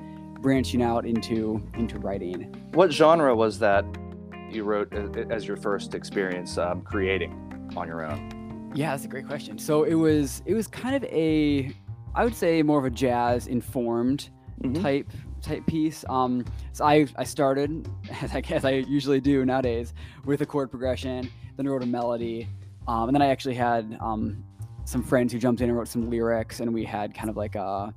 branching 0.47 0.81
out 0.81 1.05
into 1.05 1.61
into 1.75 1.99
writing. 1.99 2.43
What 2.73 2.93
genre 2.93 3.35
was 3.35 3.59
that 3.59 3.85
you 4.49 4.63
wrote 4.63 4.95
as 5.29 5.45
your 5.45 5.57
first 5.57 5.93
experience 5.93 6.57
um, 6.57 6.83
creating 6.83 7.33
on 7.77 7.89
your 7.89 8.07
own? 8.07 8.71
Yeah, 8.73 8.93
that's 8.93 9.05
a 9.05 9.09
great 9.09 9.27
question. 9.27 9.59
So 9.59 9.83
it 9.83 9.95
was 9.95 10.45
it 10.47 10.55
was 10.55 10.69
kind 10.69 10.95
of 10.95 11.03
a 11.11 11.75
I 12.15 12.23
would 12.23 12.37
say 12.37 12.63
more 12.63 12.79
of 12.79 12.85
a 12.85 12.91
jazz 12.91 13.49
informed 13.49 14.31
Mhm. 14.63 14.81
type 14.81 15.11
type 15.43 15.67
piece. 15.67 16.05
Um, 16.09 16.45
so 16.73 16.85
I 16.85 17.07
I 17.17 17.25
started 17.25 17.89
as 18.23 18.33
I 18.33 18.41
guess 18.41 18.65
I 18.65 18.71
usually 18.71 19.21
do 19.21 19.45
nowadays 19.45 19.95
with 20.27 20.43
a 20.43 20.47
chord 20.47 20.71
progression, 20.71 21.29
then 21.57 21.69
wrote 21.69 21.83
a 21.83 21.87
melody, 21.87 22.47
um, 22.87 23.09
and 23.09 23.17
then 23.17 23.21
I 23.23 23.27
actually 23.31 23.57
had 23.57 23.99
um, 24.01 24.45
some 24.85 25.03
friends 25.03 25.33
who 25.33 25.41
jumped 25.41 25.61
in 25.61 25.69
and 25.71 25.77
wrote 25.77 25.89
some 25.89 26.09
lyrics, 26.09 26.61
and 26.61 26.73
we 26.73 26.85
had 26.85 27.15
kind 27.15 27.31
of 27.31 27.37
like 27.37 27.57
a 27.57 27.93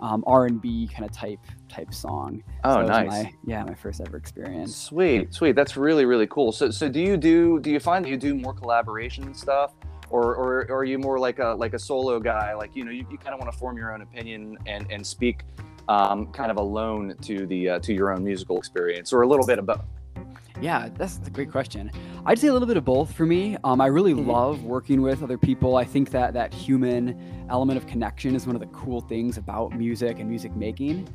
um, 0.00 0.24
R 0.26 0.46
and 0.46 0.60
B 0.60 0.88
kind 0.92 1.04
of 1.04 1.12
type 1.12 1.40
type 1.68 1.92
song. 1.92 2.42
Oh, 2.64 2.82
So 2.82 2.86
nice. 2.86 3.08
My, 3.08 3.32
yeah, 3.46 3.64
my 3.64 3.74
first 3.74 4.00
ever 4.00 4.16
experience. 4.16 4.74
Sweet, 4.74 5.34
sweet. 5.34 5.56
That's 5.56 5.76
really, 5.76 6.04
really 6.04 6.26
cool. 6.26 6.52
So, 6.52 6.70
so 6.70 6.88
do 6.88 7.00
you 7.00 7.16
do? 7.16 7.60
Do 7.60 7.70
you 7.70 7.80
find 7.80 8.04
that 8.04 8.08
you 8.08 8.16
do 8.16 8.34
more 8.34 8.54
collaboration 8.54 9.34
stuff, 9.34 9.74
or, 10.10 10.34
or, 10.34 10.66
or 10.68 10.78
are 10.78 10.84
you 10.84 10.98
more 10.98 11.18
like 11.18 11.38
a 11.38 11.48
like 11.48 11.74
a 11.74 11.78
solo 11.78 12.20
guy? 12.20 12.54
Like 12.54 12.74
you 12.74 12.84
know, 12.84 12.90
you, 12.90 13.06
you 13.10 13.18
kind 13.18 13.34
of 13.34 13.40
want 13.40 13.52
to 13.52 13.58
form 13.58 13.76
your 13.76 13.92
own 13.92 14.02
opinion 14.02 14.56
and 14.66 14.86
and 14.90 15.06
speak 15.06 15.42
um, 15.88 16.26
kind 16.32 16.50
of 16.50 16.58
alone 16.58 17.14
to 17.22 17.46
the 17.46 17.70
uh, 17.70 17.78
to 17.80 17.94
your 17.94 18.12
own 18.12 18.22
musical 18.24 18.58
experience, 18.58 19.12
or 19.12 19.22
a 19.22 19.26
little 19.26 19.46
bit 19.46 19.58
of 19.58 19.66
both. 19.66 19.84
Yeah, 20.60 20.88
that's 20.96 21.20
a 21.24 21.30
great 21.30 21.52
question. 21.52 21.88
I'd 22.26 22.38
say 22.38 22.48
a 22.48 22.52
little 22.52 22.66
bit 22.66 22.76
of 22.76 22.84
both 22.84 23.12
for 23.12 23.24
me. 23.24 23.56
Um, 23.62 23.80
I 23.80 23.86
really 23.86 24.12
Mhm. 24.12 24.26
love 24.26 24.64
working 24.64 25.02
with 25.02 25.22
other 25.22 25.38
people. 25.38 25.76
I 25.76 25.84
think 25.84 26.10
that 26.10 26.34
that 26.34 26.52
human 26.52 27.16
element 27.48 27.76
of 27.76 27.86
connection 27.86 28.34
is 28.34 28.44
one 28.44 28.56
of 28.56 28.60
the 28.60 28.66
cool 28.68 29.00
things 29.00 29.38
about 29.38 29.76
music 29.78 30.18
and 30.18 30.28
music 30.28 30.54
making. 30.56 31.06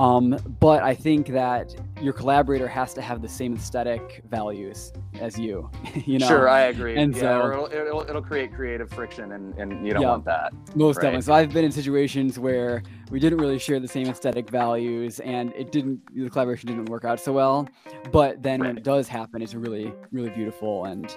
Um, 0.00 0.38
but 0.60 0.82
I 0.82 0.94
think 0.94 1.28
that 1.28 1.74
your 2.00 2.12
collaborator 2.12 2.68
has 2.68 2.94
to 2.94 3.02
have 3.02 3.22
the 3.22 3.28
same 3.28 3.54
aesthetic 3.56 4.22
values 4.28 4.92
as 5.20 5.38
you. 5.38 5.70
you 6.06 6.18
know, 6.18 6.28
sure, 6.28 6.48
I 6.48 6.60
agree. 6.62 6.96
and 6.96 7.14
yeah, 7.14 7.20
so- 7.22 7.40
or 7.42 7.52
it'll, 7.52 7.66
it'll, 7.66 8.00
it'll 8.02 8.22
create 8.22 8.54
creative 8.54 8.90
friction, 8.90 9.32
and, 9.32 9.54
and 9.58 9.86
you 9.86 9.92
don't 9.92 10.02
Yeah. 10.02 10.10
want 10.10 10.24
that. 10.26 10.52
most 10.76 10.96
right. 10.96 11.02
definitely. 11.02 11.22
So 11.22 11.32
I've 11.34 11.52
been 11.52 11.64
in 11.64 11.72
situations 11.72 12.38
where 12.38 12.82
we 13.10 13.18
didn't 13.20 13.38
really 13.38 13.58
share 13.58 13.80
the 13.80 13.88
same 13.88 14.08
aesthetic 14.08 14.50
values, 14.50 15.20
and 15.20 15.52
it 15.56 15.72
didn't. 15.72 16.00
The 16.14 16.28
collaboration 16.30 16.68
didn't 16.68 16.86
work 16.86 17.04
out 17.04 17.20
so 17.20 17.32
well. 17.32 17.68
But 18.12 18.42
then 18.42 18.60
when 18.60 18.76
it 18.76 18.84
does 18.84 19.08
happen, 19.08 19.42
it's 19.42 19.54
a 19.54 19.58
really, 19.58 19.92
really 20.12 20.30
beautiful 20.30 20.84
and 20.84 21.16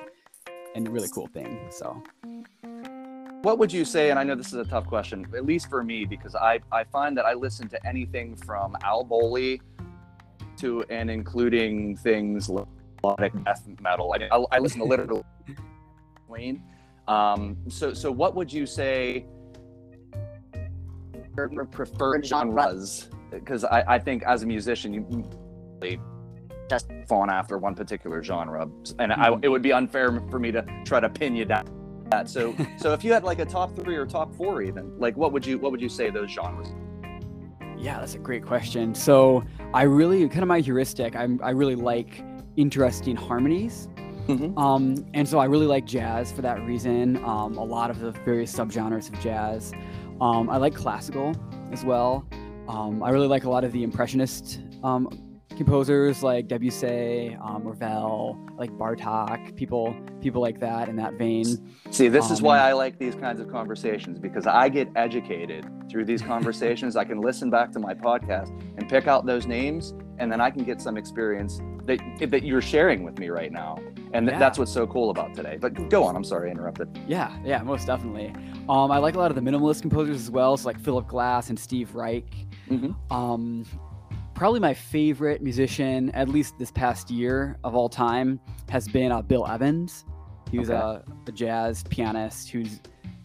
and 0.76 0.88
really 0.90 1.10
cool 1.14 1.28
thing. 1.28 1.60
So. 1.70 2.02
What 3.42 3.58
would 3.58 3.74
you 3.74 3.86
say? 3.86 4.12
And 4.12 4.20
I 4.20 4.24
know 4.24 4.36
this 4.36 4.48
is 4.48 4.54
a 4.60 4.66
tough 4.66 4.86
question, 4.86 5.26
at 5.36 5.46
least 5.46 5.68
for 5.70 5.84
me, 5.84 6.06
because 6.06 6.36
I, 6.36 6.60
I 6.72 6.84
find 6.84 7.18
that 7.18 7.26
I 7.26 7.34
listen 7.34 7.68
to 7.70 7.88
anything 7.88 8.36
from 8.36 8.78
Al 8.84 9.04
Bowlly 9.04 9.62
to 10.58 10.84
and 10.92 11.10
including 11.10 11.98
things 11.98 12.50
like 12.50 12.68
melodic 13.04 13.44
death 13.44 13.68
metal. 13.82 14.14
I, 14.14 14.28
I, 14.36 14.58
I 14.58 14.60
listen 14.60 14.80
to 14.80 14.86
literally 14.86 15.24
Wayne. 16.28 16.62
Um, 17.08 17.58
so 17.68 17.94
so 17.94 18.12
what 18.12 18.36
would 18.36 18.52
you 18.52 18.66
say? 18.66 19.26
your 21.38 21.66
preferred 21.66 22.26
genres 22.26 23.10
because 23.32 23.64
I, 23.64 23.84
I 23.96 24.00
think 24.00 24.22
as 24.24 24.44
a 24.44 24.46
musician 24.46 24.94
you 24.94 25.24
really 25.82 26.00
just 26.70 26.92
fawn 27.08 27.30
after 27.30 27.58
one 27.58 27.74
particular 27.74 28.22
genre 28.22 28.70
and 29.00 29.14
I, 29.14 29.30
Mhm. 29.30 29.40
it 29.42 29.48
would 29.48 29.62
be 29.62 29.72
unfair 29.72 30.22
for 30.30 30.40
me 30.40 30.52
to 30.52 30.64
try 30.84 31.00
to 31.00 31.10
pin 31.10 31.34
you 31.36 31.46
down 31.46 31.66
that 32.12 32.30
so 32.30 32.56
so 32.78 32.94
if 32.94 33.04
you 33.04 33.12
had 33.12 33.24
like 33.24 33.40
a 33.40 33.46
top 33.46 33.76
three 33.76 33.96
or 33.96 34.06
top 34.06 34.34
four 34.36 34.62
even 34.62 34.98
like 35.00 35.16
what 35.18 35.32
would 35.32 35.46
you 35.46 35.58
what 35.58 35.72
would 35.72 35.82
you 35.82 35.90
say 35.90 36.10
those 36.10 36.30
genres 36.30 36.68
Yeah, 37.78 38.00
that's 38.00 38.14
a 38.14 38.20
great 38.20 38.46
question. 38.46 38.94
So 38.94 39.44
I 39.74 39.84
really 39.84 40.28
kind 40.30 40.44
of 40.44 40.48
my 40.48 40.60
heuristic. 40.60 41.16
I'm 41.16 41.40
I 41.42 41.50
really 41.50 41.74
like 41.76 42.24
interesting 42.56 43.16
harmonies. 43.16 43.88
Mhm. 44.28 44.56
Um, 44.56 45.04
and 45.16 45.28
so 45.28 45.40
I 45.40 45.46
really 45.46 45.66
like 45.66 45.86
jazz 45.86 46.32
for 46.32 46.44
that 46.44 46.62
reason. 46.64 47.18
Um, 47.26 47.58
a 47.58 47.64
lot 47.64 47.90
of 47.90 48.00
the 48.00 48.12
various 48.24 48.54
subgenres 48.54 49.12
of 49.12 49.20
jazz. 49.20 49.74
Um, 50.20 50.48
I 50.48 50.58
like 50.58 50.76
classical 50.76 51.34
as 51.72 51.84
well. 51.84 52.24
Um, 52.68 53.02
I 53.02 53.10
really 53.10 53.28
like 53.28 53.46
a 53.46 53.50
lot 53.50 53.64
of 53.64 53.72
the 53.72 53.84
impressionist 53.84 54.62
um, 54.84 55.10
composers 55.58 56.24
like 56.24 56.48
Debussy, 56.48 57.38
um, 57.44 57.64
Ravel, 57.68 58.38
like 58.58 58.72
Bartok, 58.72 59.56
people 59.56 59.96
people 60.22 60.42
like 60.42 60.60
that 60.60 60.88
in 60.90 60.96
that 60.98 61.14
vein. 61.16 61.46
see 61.90 62.08
this 62.08 62.30
is 62.30 62.42
why 62.44 62.60
Um, 62.60 62.66
i 62.68 62.74
like 62.74 63.00
these 63.00 63.16
kinds 63.16 63.42
of 63.42 63.50
conversations 63.50 64.20
because 64.20 64.46
i 64.46 64.70
get 64.70 64.88
educated 64.96 65.68
through 65.90 66.06
these 66.06 66.22
conversations 66.34 66.96
i 66.96 67.04
can 67.04 67.20
listen 67.22 67.50
back 67.50 67.72
to 67.72 67.80
my 67.80 67.94
podcast 67.96 68.50
and 68.78 68.88
pick 68.88 69.08
out 69.08 69.26
those 69.26 69.48
names 69.48 69.96
and 70.20 70.32
then 70.32 70.40
i 70.40 70.52
can 70.52 70.64
get 70.64 70.80
some 70.80 70.96
experience 70.96 71.60
that 71.86 72.00
that 72.30 72.44
you're 72.44 72.62
sharing 72.62 73.04
with 73.04 73.18
me 73.18 73.30
right 73.30 73.52
now 73.52 73.78
and 74.14 74.28
th- 74.28 74.34
Yeah. 74.36 74.38
that's 74.40 74.60
what's 74.60 74.72
so 74.72 74.86
cool 74.86 75.10
about 75.10 75.34
today 75.34 75.58
but 75.60 75.90
go 75.90 76.04
on 76.04 76.16
i'm 76.16 76.24
sorry 76.24 76.50
i 76.50 76.52
interrupted 76.52 76.88
Yeah, 77.08 77.36
yeah, 77.44 77.64
most 77.64 77.88
definitely. 77.88 78.32
Um, 78.70 78.92
I 78.92 79.00
like 79.00 79.16
a 79.16 79.18
lot 79.18 79.32
of 79.32 79.36
the 79.36 79.42
minimalist 79.42 79.82
composers 79.82 80.18
as 80.22 80.30
well, 80.30 80.56
so 80.56 80.68
like 80.68 80.80
Philip 80.80 81.08
Glass 81.08 81.50
and 81.50 81.58
Steve 81.60 81.96
Reich. 81.96 82.32
Mhm. 82.70 82.94
Um, 83.12 83.66
probably 84.34 84.60
my 84.60 84.74
favorite 84.74 85.42
musician, 85.42 86.10
at 86.12 86.30
least 86.30 86.58
this 86.58 86.72
past 86.72 87.10
year 87.12 87.58
of 87.64 87.76
all 87.76 87.90
time, 87.90 88.40
has 88.70 88.88
been 88.88 89.12
uh, 89.12 89.22
Bill 89.22 89.48
Evans. 89.48 90.06
He 90.50 90.60
was 90.60 90.70
Okay. 90.70 90.80
a, 90.80 91.04
a 91.28 91.32
jazz 91.32 91.84
pianist 91.84 92.50
who's 92.50 92.80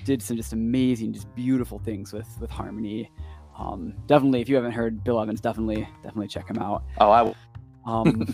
did 0.05 0.23
some 0.23 0.37
just 0.37 0.53
amazing, 0.53 1.13
just 1.13 1.33
beautiful 1.35 1.79
things 1.81 2.13
with 2.13 2.29
with 2.41 2.51
harmony. 2.51 3.11
Um, 3.59 3.95
definitely, 4.07 4.41
if 4.43 4.49
you 4.49 4.55
haven't 4.57 4.73
heard 4.73 5.03
Bill 5.03 5.21
Evans, 5.21 5.41
definitely 5.41 5.89
definitely 6.03 6.29
check 6.29 6.49
him 6.49 6.59
out. 6.59 6.85
oh 7.01 7.11
i 7.11 7.23
Will. 7.23 7.37
Um, 7.87 8.27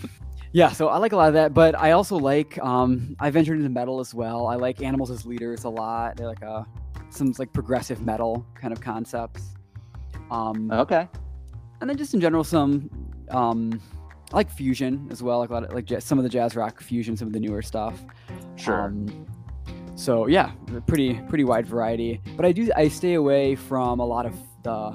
yeah, 0.51 0.71
so 0.71 0.87
I 0.87 0.97
like 0.97 1.11
a 1.13 1.15
lot 1.15 1.27
of 1.27 1.35
that, 1.35 1.53
but 1.53 1.77
I 1.77 1.91
also 1.91 2.17
like 2.17 2.57
um, 2.63 3.15
I 3.19 3.29
ventured 3.29 3.57
into 3.57 3.69
metal 3.69 3.99
as 3.99 4.13
well. 4.15 4.47
I 4.47 4.55
like 4.55 4.81
Animals 4.81 5.11
as 5.11 5.27
Leaders 5.27 5.63
a 5.63 5.69
lot. 5.69 6.17
They're 6.17 6.25
like 6.27 6.41
a 6.41 6.65
some 7.09 7.31
like 7.37 7.53
progressive 7.53 8.01
metal 8.01 8.45
kind 8.55 8.73
of 8.73 8.81
concepts. 8.81 9.53
Um, 10.31 10.71
okay 10.71 11.07
and 11.83 11.89
then 11.89 11.97
just 11.97 12.13
in 12.13 12.21
general 12.21 12.45
some 12.45 12.89
um, 13.29 13.77
I 14.31 14.37
like 14.37 14.49
fusion 14.49 15.05
as 15.11 15.21
well. 15.21 15.39
Like 15.39 15.49
a 15.49 15.53
lot 15.53 15.63
of 15.65 15.73
like 15.73 15.91
some 16.01 16.17
of 16.17 16.23
the 16.23 16.29
jazz 16.29 16.55
rock 16.55 16.79
fusion, 16.81 17.17
some 17.17 17.27
of 17.27 17.33
the 17.33 17.41
newer 17.41 17.61
stuff. 17.61 17.99
sure 18.55 18.85
Um, 18.85 19.27
so 19.95 20.27
yeah, 20.27 20.51
pretty 20.87 21.15
pretty 21.27 21.43
wide 21.43 21.67
variety. 21.67 22.21
But 22.37 22.45
I 22.45 22.53
do 22.53 22.71
I 22.73 22.87
stay 22.87 23.15
away 23.15 23.55
from 23.55 23.99
a 23.99 24.05
lot 24.05 24.25
of 24.25 24.33
the 24.63 24.91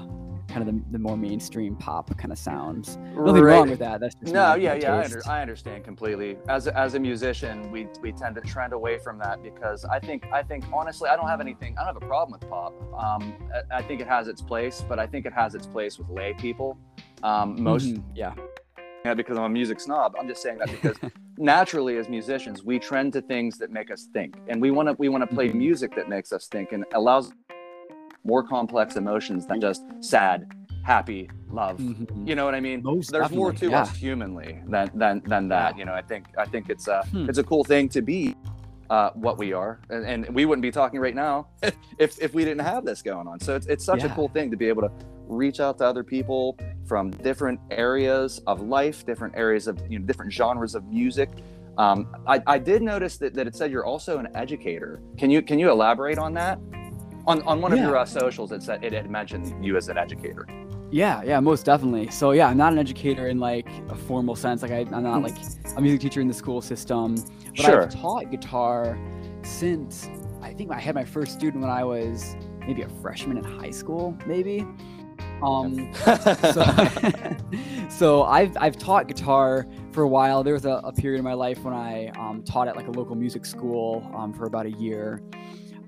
kind 0.48 0.66
of 0.66 0.74
the, 0.74 0.82
the 0.92 0.98
more 0.98 1.16
mainstream 1.16 1.76
pop 1.76 2.16
kind 2.18 2.32
of 2.32 2.38
sounds. 2.38 2.96
Nothing 2.96 3.42
Right. 3.42 3.54
wrong 3.58 3.70
with 3.70 3.78
that. 3.80 4.00
That's 4.00 4.14
just 4.16 4.32
No, 4.32 4.54
yeah, 4.54 4.74
yeah, 4.74 4.94
I, 4.94 5.04
under, 5.04 5.22
I 5.28 5.42
understand 5.42 5.84
completely. 5.84 6.38
As 6.48 6.66
a, 6.66 6.76
as 6.76 6.94
a 6.94 6.98
musician, 7.00 7.70
we 7.70 7.86
we 8.00 8.12
tend 8.12 8.34
to 8.36 8.40
trend 8.40 8.72
away 8.72 8.98
from 8.98 9.18
that 9.18 9.42
because 9.42 9.84
I 9.84 9.98
think 10.00 10.26
I 10.32 10.42
think 10.42 10.64
honestly, 10.72 11.08
I 11.08 11.16
don't 11.16 11.28
have 11.28 11.40
anything. 11.40 11.76
I 11.78 11.84
don't 11.84 11.94
have 11.94 12.02
a 12.02 12.06
problem 12.06 12.38
with 12.40 12.48
pop. 12.50 12.72
Um, 12.98 13.34
I, 13.70 13.78
I 13.78 13.82
think 13.82 14.00
it 14.00 14.06
has 14.08 14.26
its 14.28 14.42
place, 14.42 14.84
but 14.88 14.98
I 14.98 15.06
think 15.06 15.26
it 15.26 15.32
has 15.32 15.54
its 15.54 15.66
place 15.66 15.98
with 15.98 16.08
lay 16.08 16.32
people. 16.34 16.78
Um, 17.22 17.62
most 17.62 17.86
Mhm, 17.86 18.02
yeah. 18.14 18.32
yeah, 19.04 19.14
because 19.14 19.36
I'm 19.36 19.44
a 19.44 19.48
music 19.48 19.80
snob. 19.80 20.14
I'm 20.18 20.28
just 20.28 20.42
saying 20.42 20.58
that 20.58 20.70
because 20.70 20.96
naturally, 21.38 21.96
as 21.98 22.08
musicians, 22.08 22.62
we 22.64 22.78
trend 22.78 23.12
to 23.14 23.20
things 23.20 23.58
that 23.58 23.70
make 23.70 23.90
us 23.90 24.08
think, 24.12 24.36
and 24.48 24.60
we 24.62 24.70
want 24.70 24.88
to 24.88 24.94
we 24.98 25.08
want 25.08 25.28
to 25.28 25.34
play 25.34 25.48
Mhm. 25.48 25.54
music 25.54 25.94
that 25.96 26.08
makes 26.08 26.32
us 26.32 26.46
think 26.48 26.72
and 26.72 26.84
allows 26.94 27.32
more 28.24 28.42
complex 28.42 28.96
emotions 28.96 29.46
than 29.46 29.60
just 29.60 29.82
sad, 30.00 30.46
happy, 30.84 31.30
love. 31.50 31.78
Mhm. 31.78 32.26
You 32.28 32.34
know 32.34 32.44
what 32.44 32.54
I 32.54 32.60
mean? 32.60 32.82
Most 32.82 33.10
There's 33.12 33.30
more 33.30 33.52
to 33.52 33.70
yeah. 33.70 33.82
us 33.82 33.96
humanly 33.96 34.60
than 34.66 34.90
than 34.94 35.22
than 35.26 35.48
that. 35.48 35.74
Yeah. 35.74 35.78
You 35.78 35.84
know, 35.86 35.94
I 35.94 36.02
think 36.02 36.26
I 36.36 36.44
think 36.44 36.68
it's 36.70 36.88
a 36.88 37.02
Hmm. 37.10 37.28
it's 37.28 37.38
a 37.38 37.44
cool 37.44 37.64
thing 37.64 37.88
to 37.90 38.02
be 38.02 38.34
uh, 38.90 39.10
what 39.14 39.36
we 39.36 39.52
are, 39.52 39.80
and, 39.90 40.06
and 40.06 40.34
we 40.34 40.46
wouldn't 40.46 40.62
be 40.62 40.70
talking 40.70 40.98
right 40.98 41.14
now 41.14 41.48
if 41.98 42.18
if 42.20 42.32
we 42.34 42.44
didn't 42.44 42.64
have 42.64 42.84
this 42.84 43.02
going 43.02 43.26
on. 43.28 43.38
So 43.40 43.54
it's 43.54 43.66
it's 43.66 43.84
such 43.84 44.02
a 44.02 44.08
cool 44.10 44.28
thing 44.28 44.50
to 44.50 44.56
be 44.56 44.66
able 44.68 44.82
to 44.82 44.90
reach 45.26 45.60
out 45.60 45.76
to 45.78 45.84
other 45.84 46.02
people 46.02 46.56
from 46.86 47.10
different 47.10 47.60
areas 47.70 48.40
of 48.46 48.62
life, 48.62 49.04
different 49.04 49.34
areas 49.36 49.66
of 49.68 49.78
you 49.90 49.98
know 49.98 50.06
different 50.06 50.32
genres 50.32 50.74
of 50.74 50.84
music. 50.86 51.28
Um, 51.76 52.08
I, 52.26 52.42
I 52.46 52.58
did 52.58 52.82
notice 52.82 53.18
that, 53.18 53.34
that 53.34 53.46
it 53.46 53.54
said 53.54 53.70
you're 53.70 53.84
also 53.84 54.18
an 54.18 54.28
educator. 54.34 55.00
Can 55.18 55.30
you 55.30 55.42
can 55.42 55.58
you 55.58 55.70
elaborate 55.70 56.18
on 56.18 56.32
that? 56.34 56.58
On, 57.28 57.42
on 57.42 57.60
one 57.60 57.74
of 57.74 57.78
your 57.78 57.94
uh, 57.98 58.06
socials, 58.06 58.52
it 58.52 58.62
said 58.62 58.82
it 58.82 58.94
had 58.94 59.10
mentioned 59.10 59.62
you 59.62 59.76
as 59.76 59.90
an 59.90 59.98
educator. 59.98 60.46
Yeah, 60.90 61.22
yeah, 61.22 61.38
most 61.40 61.66
definitely. 61.66 62.10
So 62.10 62.30
yeah, 62.30 62.48
I'm 62.48 62.56
not 62.56 62.72
an 62.72 62.78
educator 62.78 63.28
in 63.28 63.38
like 63.38 63.68
a 63.90 63.94
formal 63.94 64.34
sense. 64.34 64.62
Like 64.62 64.70
I, 64.70 64.78
I'm 64.90 65.02
not 65.02 65.22
like 65.22 65.36
a 65.76 65.80
music 65.82 66.00
teacher 66.00 66.22
in 66.22 66.28
the 66.28 66.32
school 66.32 66.62
system, 66.62 67.16
but 67.54 67.66
Sure. 67.66 67.82
I've 67.82 67.94
taught 67.94 68.30
guitar 68.30 68.98
since 69.42 70.08
I 70.40 70.54
think 70.54 70.72
I 70.72 70.80
had 70.80 70.94
my 70.94 71.04
first 71.04 71.32
student 71.34 71.60
when 71.60 71.70
I 71.70 71.84
was 71.84 72.34
maybe 72.66 72.80
a 72.80 72.88
freshman 73.02 73.36
in 73.36 73.44
high 73.44 73.72
school, 73.72 74.16
maybe. 74.26 74.66
Um, 75.42 75.92
so, 76.54 76.64
so 77.90 78.22
I've 78.22 78.56
I've 78.58 78.78
taught 78.78 79.06
guitar 79.06 79.66
for 79.92 80.02
a 80.02 80.08
while. 80.08 80.42
There 80.42 80.54
was 80.54 80.64
a, 80.64 80.80
a 80.82 80.92
period 80.92 81.18
in 81.18 81.24
my 81.24 81.34
life 81.34 81.62
when 81.62 81.74
I 81.74 82.08
um, 82.18 82.42
taught 82.42 82.68
at 82.68 82.76
like 82.76 82.88
a 82.88 82.92
local 82.92 83.16
music 83.16 83.44
school 83.44 84.10
um, 84.16 84.32
for 84.32 84.46
about 84.46 84.64
a 84.64 84.70
year. 84.72 85.20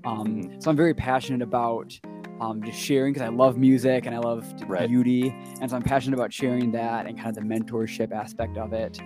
Um, 0.03 0.59
So 0.59 0.69
I'm 0.69 0.77
very 0.77 0.93
passionate 0.93 1.41
about 1.41 1.99
um, 2.39 2.61
just 2.63 2.79
sharing 2.79 3.13
because 3.13 3.25
I 3.27 3.29
love 3.31 3.57
music 3.57 4.07
and 4.07 4.15
I 4.15 4.17
love 4.17 4.43
Right. 4.67 4.87
beauty, 4.87 5.29
and 5.61 5.69
so 5.69 5.75
I'm 5.75 5.83
passionate 5.83 6.17
about 6.17 6.33
sharing 6.33 6.71
that 6.71 7.05
and 7.05 7.15
kind 7.15 7.29
of 7.29 7.35
the 7.35 7.41
mentorship 7.47 8.11
aspect 8.11 8.57
of 8.57 8.73
it. 8.73 8.99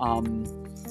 Um, 0.00 0.44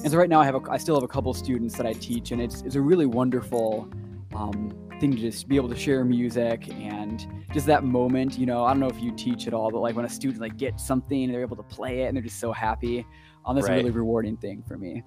and 0.04 0.10
so 0.12 0.16
right 0.16 0.28
now 0.28 0.40
I 0.40 0.44
have 0.44 0.54
a, 0.54 0.60
I 0.70 0.76
still 0.76 0.94
have 0.94 1.02
a 1.02 1.08
couple 1.08 1.34
students 1.34 1.76
that 1.76 1.86
I 1.86 1.92
teach, 1.94 2.30
and 2.30 2.40
it's 2.40 2.62
it's 2.62 2.76
a 2.76 2.80
really 2.80 3.06
wonderful 3.06 3.88
um, 4.32 4.72
thing 5.00 5.10
to 5.16 5.20
just 5.20 5.48
be 5.48 5.56
able 5.56 5.68
to 5.70 5.76
share 5.76 6.04
music 6.04 6.68
and 6.68 7.26
just 7.52 7.66
that 7.66 7.82
moment. 7.82 8.38
You 8.38 8.46
know, 8.46 8.64
I 8.64 8.70
don't 8.70 8.80
know 8.80 8.88
if 8.88 9.00
you 9.00 9.10
teach 9.16 9.48
at 9.48 9.54
all, 9.54 9.72
but 9.72 9.80
like 9.80 9.96
when 9.96 10.04
a 10.04 10.08
student 10.08 10.40
like 10.40 10.56
gets 10.56 10.86
something 10.86 11.24
and 11.24 11.34
they're 11.34 11.40
able 11.40 11.56
to 11.56 11.62
play 11.64 12.02
it 12.02 12.06
and 12.06 12.16
they're 12.16 12.22
just 12.22 12.38
so 12.38 12.52
happy, 12.52 13.04
um, 13.44 13.56
that's 13.56 13.66
Right. 13.66 13.74
a 13.74 13.78
really 13.78 13.90
rewarding 13.90 14.36
thing 14.36 14.62
for 14.68 14.78
me. 14.78 15.02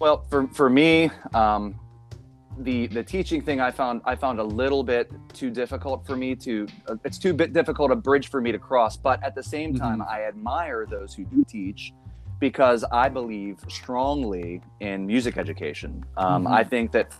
Well, 0.00 0.26
for 0.28 0.48
for 0.48 0.68
me, 0.68 1.10
um, 1.34 1.78
the 2.58 2.86
the 2.88 3.02
teaching 3.02 3.42
thing 3.42 3.60
I 3.60 3.70
found 3.70 4.00
I 4.04 4.14
found 4.16 4.38
a 4.38 4.44
little 4.44 4.82
bit 4.82 5.10
too 5.32 5.50
difficult 5.50 6.06
for 6.06 6.16
me 6.16 6.34
to. 6.36 6.66
Uh, 6.88 6.96
it's 7.04 7.18
too 7.18 7.32
bit 7.32 7.52
difficult 7.52 7.90
a 7.90 7.96
bridge 7.96 8.28
for 8.28 8.40
me 8.40 8.52
to 8.52 8.58
cross. 8.58 8.96
But 8.96 9.22
at 9.22 9.34
the 9.34 9.42
same 9.42 9.74
time, 9.74 10.02
I 10.02 10.22
admire 10.24 10.86
those 10.88 11.14
who 11.14 11.24
do 11.24 11.44
teach 11.44 11.92
because 12.38 12.84
I 12.92 13.08
believe 13.08 13.58
strongly 13.68 14.60
in 14.80 15.06
music 15.06 15.38
education. 15.38 16.04
Um, 16.16 16.44
Mhm. 16.44 16.52
I 16.52 16.64
think 16.64 16.92
that 16.92 17.14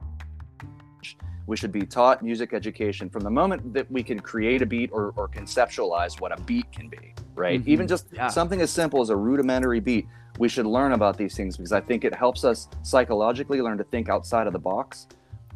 we 1.47 1.57
should 1.57 1.73
be 1.73 1.83
taught 1.87 2.23
music 2.23 2.53
education 2.53 3.09
from 3.09 3.23
the 3.23 3.31
moment 3.31 3.73
that 3.73 3.91
we 3.91 4.03
can 4.03 4.19
create 4.19 4.63
a 4.63 4.67
beat 4.67 4.91
or, 4.93 5.13
or 5.17 5.29
conceptualize 5.29 6.21
what 6.21 6.37
a 6.37 6.43
beat 6.43 6.71
can 6.73 6.89
be. 6.89 7.15
Right, 7.35 7.63
Mhm. 7.63 7.69
even 7.69 7.87
just 7.87 8.09
Yeah. 8.13 8.27
something 8.29 8.61
as 8.61 8.71
simple 8.71 9.01
as 9.01 9.11
a 9.11 9.17
rudimentary 9.17 9.81
beat 9.81 10.07
we 10.39 10.49
should 10.51 10.67
learn 10.67 10.93
about 10.93 11.17
these 11.17 11.35
things 11.35 11.57
because 11.57 11.73
I 11.73 11.81
think 11.81 12.05
it 12.05 12.15
helps 12.15 12.45
us 12.45 12.69
psychologically 12.83 13.63
learn 13.63 13.79
to 13.79 13.85
think 13.85 14.11
outside 14.11 14.47
of 14.47 14.53
the 14.53 14.59
box. 14.59 15.07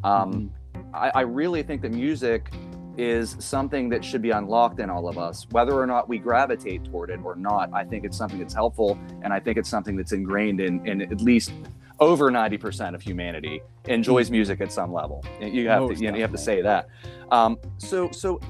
Um, 0.04 0.32
Mhm. 0.32 0.50
I, 0.94 1.10
I 1.14 1.20
really 1.22 1.62
think 1.62 1.82
that 1.82 1.92
music 1.92 2.50
is 2.96 3.36
something 3.38 3.88
that 3.90 4.04
should 4.04 4.20
be 4.22 4.30
unlocked 4.30 4.80
in 4.80 4.90
all 4.90 5.08
of 5.08 5.16
us, 5.16 5.46
whether 5.50 5.72
or 5.72 5.86
not 5.86 6.08
we 6.08 6.18
gravitate 6.18 6.84
toward 6.84 7.10
it 7.10 7.20
or 7.24 7.34
not. 7.36 7.70
I 7.72 7.84
think 7.84 8.04
it's 8.04 8.16
something 8.16 8.38
that's 8.38 8.54
helpful, 8.54 8.98
and 9.22 9.32
I 9.32 9.40
think 9.40 9.56
it's 9.56 9.68
something 9.68 9.96
that's 9.96 10.12
ingrained 10.12 10.60
in, 10.60 10.86
in 10.86 11.00
at 11.02 11.20
least 11.20 11.52
over 11.98 12.30
90% 12.30 12.94
of 12.94 13.02
humanity 13.02 13.60
enjoys 13.86 14.30
music 14.30 14.60
at 14.60 14.72
some 14.72 14.92
level. 14.92 15.24
You 15.40 15.68
have 15.68 15.82
Most 15.82 15.98
to, 15.98 16.04
you, 16.04 16.10
know, 16.10 16.16
you 16.16 16.22
have 16.22 16.32
to 16.32 16.38
say 16.38 16.62
that. 16.62 16.88
Um, 17.30 17.58
so, 17.78 18.10
so 18.10 18.40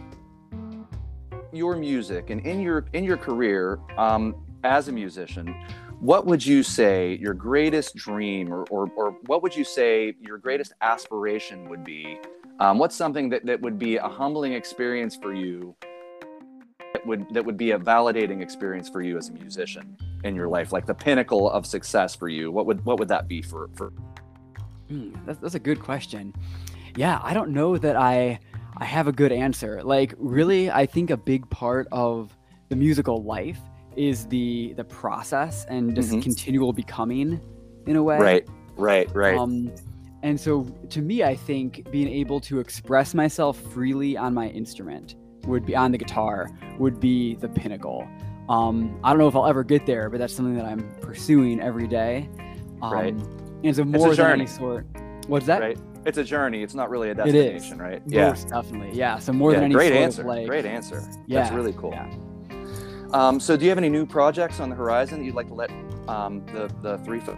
your 1.52 1.76
music 1.76 2.30
and 2.30 2.40
in 2.47 2.61
your 2.61 2.87
in 2.92 3.02
your 3.04 3.16
career 3.16 3.80
um, 3.99 4.35
as 4.62 4.88
a 4.88 4.92
musician, 4.92 5.54
what 6.00 6.26
would 6.26 6.45
you 6.45 6.62
say 6.62 7.16
your 7.21 7.35
greatest 7.35 7.95
dream 7.95 8.52
or, 8.52 8.64
or, 8.71 8.90
or 8.97 9.12
what 9.26 9.42
would 9.42 9.54
you 9.54 9.64
say 9.64 10.14
your 10.21 10.38
greatest 10.38 10.73
aspiration 10.80 11.69
would 11.69 11.85
be 11.85 12.19
um, 12.59 12.78
what's 12.78 12.97
something 12.97 13.28
that, 13.28 13.45
that 13.47 13.61
would 13.61 13.78
be 13.78 13.97
a 13.97 14.09
humbling 14.09 14.52
experience 14.52 15.14
for 15.14 15.33
you 15.33 15.75
that 16.92 17.07
would 17.07 17.26
that 17.33 17.45
would 17.45 17.57
be 17.57 17.71
a 17.71 17.78
validating 17.78 18.42
experience 18.42 18.88
for 18.88 19.02
you 19.02 19.16
as 19.16 19.28
a 19.28 19.33
musician 19.33 19.97
in 20.25 20.35
your 20.35 20.49
life 20.49 20.73
like 20.73 20.87
the 20.87 20.95
pinnacle 20.95 21.50
of 21.50 21.64
success 21.64 22.14
for 22.14 22.28
you 22.28 22.50
what 22.50 22.66
would 22.66 22.85
what 22.85 22.98
would 22.98 23.09
that 23.09 23.29
be 23.29 23.40
for 23.40 23.68
for 23.74 23.92
Hmm, 24.90 25.12
that's, 25.24 25.38
that's 25.38 25.55
a 25.55 25.61
good 25.61 25.81
question. 25.81 26.35
Yeah, 26.96 27.20
I 27.22 27.33
don't 27.33 27.51
know 27.51 27.79
that 27.79 27.94
I 27.94 28.40
I 28.77 28.85
have 28.85 29.07
a 29.07 29.12
good 29.12 29.31
answer. 29.31 29.83
Like 29.85 30.14
really, 30.18 30.68
I 30.68 30.85
think 30.85 31.11
a 31.11 31.16
big 31.16 31.48
part 31.48 31.87
of 31.92 32.37
the 32.70 32.77
musical 32.77 33.22
life 33.22 33.61
is 33.96 34.26
the 34.26 34.72
the 34.76 34.85
process 34.85 35.66
and 35.68 35.94
just 35.94 36.11
Mhm. 36.11 36.22
continual 36.22 36.72
becoming 36.72 37.40
in 37.87 37.96
a 37.96 38.03
way. 38.03 38.18
right 38.18 38.48
right 38.76 39.14
right 39.14 39.37
Um, 39.38 39.70
and 40.22 40.38
so 40.38 40.64
to 40.90 41.00
me, 41.00 41.22
I 41.24 41.35
think 41.35 41.90
being 41.90 42.09
able 42.09 42.40
to 42.40 42.61
express 42.61 43.14
myself 43.14 43.57
freely 43.59 44.16
on 44.16 44.35
my 44.35 44.48
instrument 44.48 45.16
would 45.46 45.64
be 45.64 45.74
on 45.74 45.92
the 45.92 45.98
guitar 45.98 46.48
would 46.79 47.00
be 47.00 47.37
the 47.37 47.48
pinnacle. 47.48 48.07
Um, 48.48 48.98
I 49.03 49.11
don't 49.11 49.18
know 49.18 49.29
if 49.29 49.35
I'll 49.37 49.46
ever 49.46 49.64
get 49.64 49.87
there, 49.87 50.11
but 50.11 50.18
that's 50.18 50.35
something 50.35 50.57
that 50.57 50.66
I'm 50.66 50.81
pursuing 51.00 51.61
every 51.61 51.87
day. 51.87 52.29
Um, 52.83 52.92
Right. 52.92 53.14
And 53.64 53.74
so 53.76 53.83
a 53.83 53.85
more 53.87 54.14
than 54.14 54.31
any 54.33 54.46
sort. 54.46 54.87
What's 55.26 55.46
that? 55.46 55.61
right 55.61 55.79
it's 56.07 56.16
a 56.16 56.24
journey 56.24 56.62
it's 56.62 56.74
not 56.74 56.88
really 56.88 57.11
a 57.11 57.14
destination 57.14 57.76
right 57.79 58.00
yeah 58.07 58.29
Most 58.31 58.48
definitely. 58.48 58.96
Yeah. 58.98 59.18
So 59.18 59.35
more 59.35 59.53
yeah, 59.53 59.57
than 59.59 59.64
any 59.66 59.74
great 59.74 59.88
sort 59.92 60.03
answer 60.03 60.24
like 60.24 60.46
great 60.46 60.64
answer 60.64 61.03
Yeah, 61.26 61.40
that's 61.42 61.55
really 61.55 61.74
cool 61.74 61.90
yeah. 61.92 62.09
Um, 63.12 63.40
so 63.40 63.57
do 63.57 63.64
you 63.64 63.70
have 63.70 63.79
any 63.79 63.88
new 63.88 64.07
projects 64.07 64.61
on 64.61 64.68
the 64.70 64.77
horizon 64.77 65.18
that 65.18 65.25
you'd 65.25 65.35
like 65.35 65.49
to 65.49 65.55
let 65.55 65.70
um, 66.09 66.44
the 66.46 66.70
the 66.83 66.99
three 66.99 67.20
foot 67.20 67.37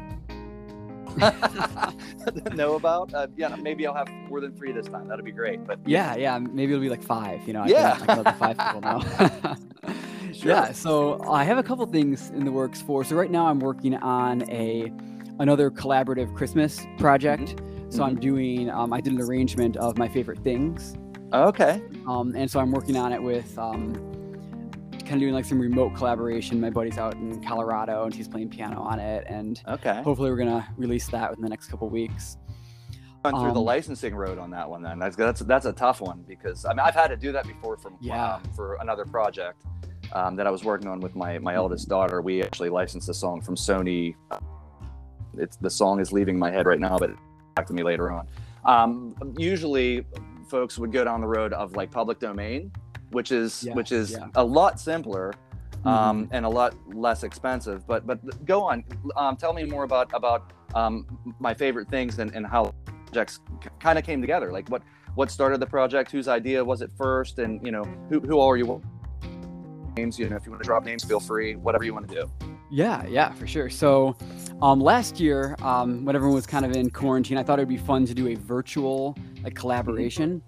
know 2.55 2.75
about 2.77 3.13
uh, 3.13 3.27
yeah 3.37 3.55
maybe 3.57 3.87
i'll 3.87 3.95
have 3.95 4.09
more 4.31 4.41
than 4.41 4.51
three 4.57 4.73
this 4.73 4.87
time 4.87 5.07
that'd 5.09 5.25
be 5.25 5.31
great 5.31 5.63
but 5.67 5.79
Yeah, 5.87 6.17
yeah. 6.17 6.39
Maybe 6.39 6.73
it'll 6.73 6.81
be 6.81 6.89
like 6.89 7.03
five. 7.03 7.47
You 7.47 7.53
know, 7.53 7.63
I 7.63 7.67
Yeah. 7.69 7.97
can, 7.97 8.03
I 8.03 8.15
can 8.15 8.25
let 8.25 8.33
the 8.33 8.39
five 8.39 8.59
people 8.59 8.81
know. 8.81 9.57
Sure. 10.33 10.51
Yeah. 10.53 10.73
So 10.73 11.23
I 11.31 11.45
have 11.45 11.59
a 11.59 11.63
couple 11.63 11.85
things 11.85 12.31
in 12.31 12.47
the 12.47 12.51
works 12.53 12.81
for. 12.81 13.05
So 13.05 13.15
right 13.15 13.31
now 13.31 13.49
I'm 13.49 13.61
working 13.61 13.95
on 13.97 14.49
a 14.51 14.91
another 15.39 15.71
collaborative 15.71 16.35
Christmas 16.35 16.81
project. 16.99 17.61
So 17.91 18.03
I'm 18.03 18.19
doing. 18.19 18.71
Um, 18.71 18.95
I 18.95 19.03
did 19.03 19.13
an 19.13 19.21
arrangement 19.21 19.77
of 19.77 19.99
my 19.99 20.09
favorite 20.09 20.39
things, 20.39 20.95
okay 21.35 21.83
um, 22.09 22.35
and 22.35 22.51
so 22.51 22.59
I'm 22.61 22.71
working 22.73 22.97
on 22.97 23.13
it 23.13 23.23
with. 23.23 23.59
Um, 23.59 23.93
kind 25.03 25.15
of 25.15 25.21
doing 25.21 25.35
like 25.35 25.45
some 25.45 25.59
remote 25.61 25.95
collaboration. 25.95 26.61
My 26.61 26.71
buddy's 26.71 26.99
out 26.99 27.15
in 27.15 27.43
Colorado 27.45 28.05
and 28.05 28.15
he's 28.15 28.29
playing 28.29 28.51
piano 28.51 28.81
on 28.81 28.99
it, 29.01 29.25
and 29.29 29.61
okay 29.69 30.01
hopefully 30.03 30.31
we're 30.31 30.37
gonna 30.37 30.67
release 30.77 31.09
that 31.09 31.31
within 31.31 31.43
the 31.45 31.51
next 31.51 31.69
couple 31.69 31.89
weeks. 31.89 32.37
Gone 33.25 33.35
through 33.35 33.53
the 33.53 33.61
Um, 33.61 33.65
licensing 33.67 34.17
road 34.17 34.39
on 34.39 34.51
that 34.51 34.69
one 34.69 34.83
then 34.83 34.99
that's 34.99 35.15
that's 35.15 35.41
that's 35.43 35.65
a 35.67 35.73
tough 35.73 36.01
one 36.01 36.25
because 36.27 36.65
i 36.65 36.71
mean 36.71 36.81
i've 36.81 36.95
had 36.97 37.07
to 37.07 37.17
do 37.17 37.31
that 37.31 37.47
before 37.47 37.77
from 37.77 37.97
Yeah. 38.01 38.35
um, 38.35 38.43
for 38.57 38.75
another 38.81 39.05
project 39.05 39.63
um, 40.13 40.35
that 40.35 40.49
i 40.49 40.51
was 40.51 40.65
working 40.65 40.89
on 40.89 40.99
with 40.99 41.15
my 41.15 41.39
my 41.39 41.55
eldest 41.55 41.89
daughter 41.89 42.21
we 42.21 42.43
actually 42.43 42.69
licensed 42.69 43.09
a 43.09 43.15
song 43.15 43.41
from 43.41 43.55
sony 43.55 44.17
it's 45.39 45.57
the 45.57 45.71
song 45.71 46.01
is 46.01 46.13
leaving 46.13 46.37
my 46.37 46.51
head 46.51 46.67
right 46.67 46.81
now 46.81 46.99
but 46.99 47.11
back 47.55 47.65
to 47.69 47.73
me 47.73 47.85
later 47.85 48.11
on 48.11 48.27
um, 48.65 49.15
usually 49.39 50.05
folks 50.49 50.77
would 50.77 50.91
go 50.91 51.05
down 51.05 51.21
the 51.21 51.27
road 51.29 51.53
of 51.53 51.77
like 51.77 51.93
public 51.93 52.19
domain 52.19 52.73
which 53.13 53.31
is 53.33 53.65
Yeah, 53.65 53.75
which 53.75 53.93
is 53.93 54.13
yeah. 54.13 54.29
a 54.35 54.45
lot 54.45 54.81
simpler 54.81 55.33
Mm-hmm. 55.79 55.89
um, 55.89 56.29
and 56.31 56.45
a 56.45 56.49
lot 56.49 56.77
less 56.95 57.25
expensive. 57.25 57.85
But 57.89 58.07
but 58.07 58.19
go 58.47 58.63
on, 58.63 58.85
um, 59.17 59.37
tell 59.37 59.53
me 59.53 59.65
more 59.65 59.83
about 59.83 60.11
about 60.15 60.53
um, 60.77 60.95
my 61.41 61.53
favorite 61.55 61.89
things 61.89 62.21
and, 62.21 62.33
and 62.37 62.47
how 62.47 62.73
projects 63.07 63.41
kind 63.81 63.99
of 63.99 64.05
came 64.05 64.21
together. 64.21 64.53
Like 64.53 64.69
what 64.69 64.83
what 65.17 65.29
started 65.29 65.59
the 65.59 65.67
project? 65.67 66.13
Whose 66.13 66.29
idea 66.29 66.65
was 66.65 66.83
it 66.83 66.91
first? 66.97 67.41
And 67.41 67.61
you 67.67 67.73
know 67.73 67.83
who 68.09 68.21
who 68.21 68.39
all 68.39 68.49
are 68.53 68.57
you? 68.57 68.81
Names, 69.97 70.21
you 70.21 70.29
know, 70.29 70.37
if 70.37 70.47
you 70.47 70.53
want 70.53 70.63
to 70.63 70.67
drop 70.67 70.85
names, 70.85 71.03
feel 71.03 71.19
free. 71.21 71.57
Whatever 71.57 71.83
you 71.83 71.93
want 71.93 72.09
to 72.09 72.15
do. 72.15 72.31
Yeah, 72.71 73.05
yeah, 73.07 73.33
for 73.33 73.47
sure. 73.47 73.69
So, 73.69 74.17
um, 74.63 74.81
last 74.81 75.21
year, 75.21 75.57
um, 75.61 76.05
when 76.07 76.15
everyone 76.17 76.35
was 76.37 76.47
kind 76.47 76.65
of 76.65 76.73
in 76.77 76.89
quarantine, 76.91 77.37
I 77.37 77.43
thought 77.43 77.59
it 77.59 77.63
would 77.63 77.69
be 77.69 77.77
fun 77.77 78.07
to 78.07 78.15
do 78.15 78.29
a 78.29 78.35
virtual 78.37 79.17
like 79.43 79.55
collaboration. 79.55 80.41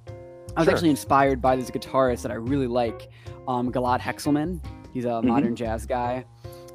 I 0.57 0.61
was 0.61 0.67
Sure. 0.67 0.75
actually 0.75 0.90
inspired 0.90 1.43
by 1.43 1.57
this 1.57 1.71
guitarist 1.71 2.23
that 2.23 2.31
I 2.31 2.37
really 2.37 2.67
like, 2.69 3.09
um, 3.49 3.73
Gilad 3.73 4.01
Hekselman. 4.01 4.61
He's 4.93 5.05
a 5.05 5.21
modern 5.23 5.57
jazz 5.57 5.87
guy, 5.87 6.25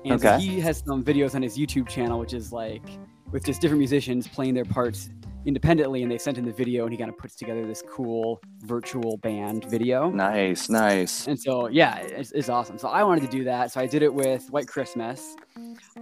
and 0.06 0.20
so 0.20 0.28
Mm-hmm. 0.28 0.40
He 0.40 0.60
has 0.60 0.84
some 0.86 1.04
videos 1.04 1.36
on 1.36 1.42
his 1.42 1.58
YouTube 1.58 1.88
channel, 1.88 2.20
which 2.20 2.34
is 2.34 2.52
like 2.52 2.84
with 3.32 3.46
just 3.46 3.62
different 3.62 3.80
musicians 3.80 4.28
playing 4.28 4.54
their 4.56 4.66
parts 4.66 5.10
independently, 5.46 6.04
and 6.04 6.12
they 6.12 6.18
sent 6.18 6.38
in 6.38 6.44
the 6.44 6.52
video, 6.52 6.84
and 6.84 6.92
he 6.92 6.98
kind 6.98 7.10
of 7.10 7.18
puts 7.18 7.36
together 7.36 7.66
this 7.66 7.82
cool 7.90 8.42
virtual 8.66 9.16
band 9.18 9.64
video. 9.66 10.10
Nice, 10.10 10.68
nice. 10.70 11.28
And 11.28 11.40
so, 11.40 11.70
yeah, 11.70 11.96
it's, 12.00 12.34
it's 12.34 12.50
awesome. 12.50 12.78
So 12.78 12.90
I 12.90 13.04
wanted 13.04 13.22
to 13.22 13.30
do 13.38 13.46
that. 13.46 13.72
So 13.72 13.80
I 13.80 13.88
did 13.88 14.04
it 14.04 14.14
with 14.14 14.50
White 14.52 14.68
Christmas. 14.68 15.38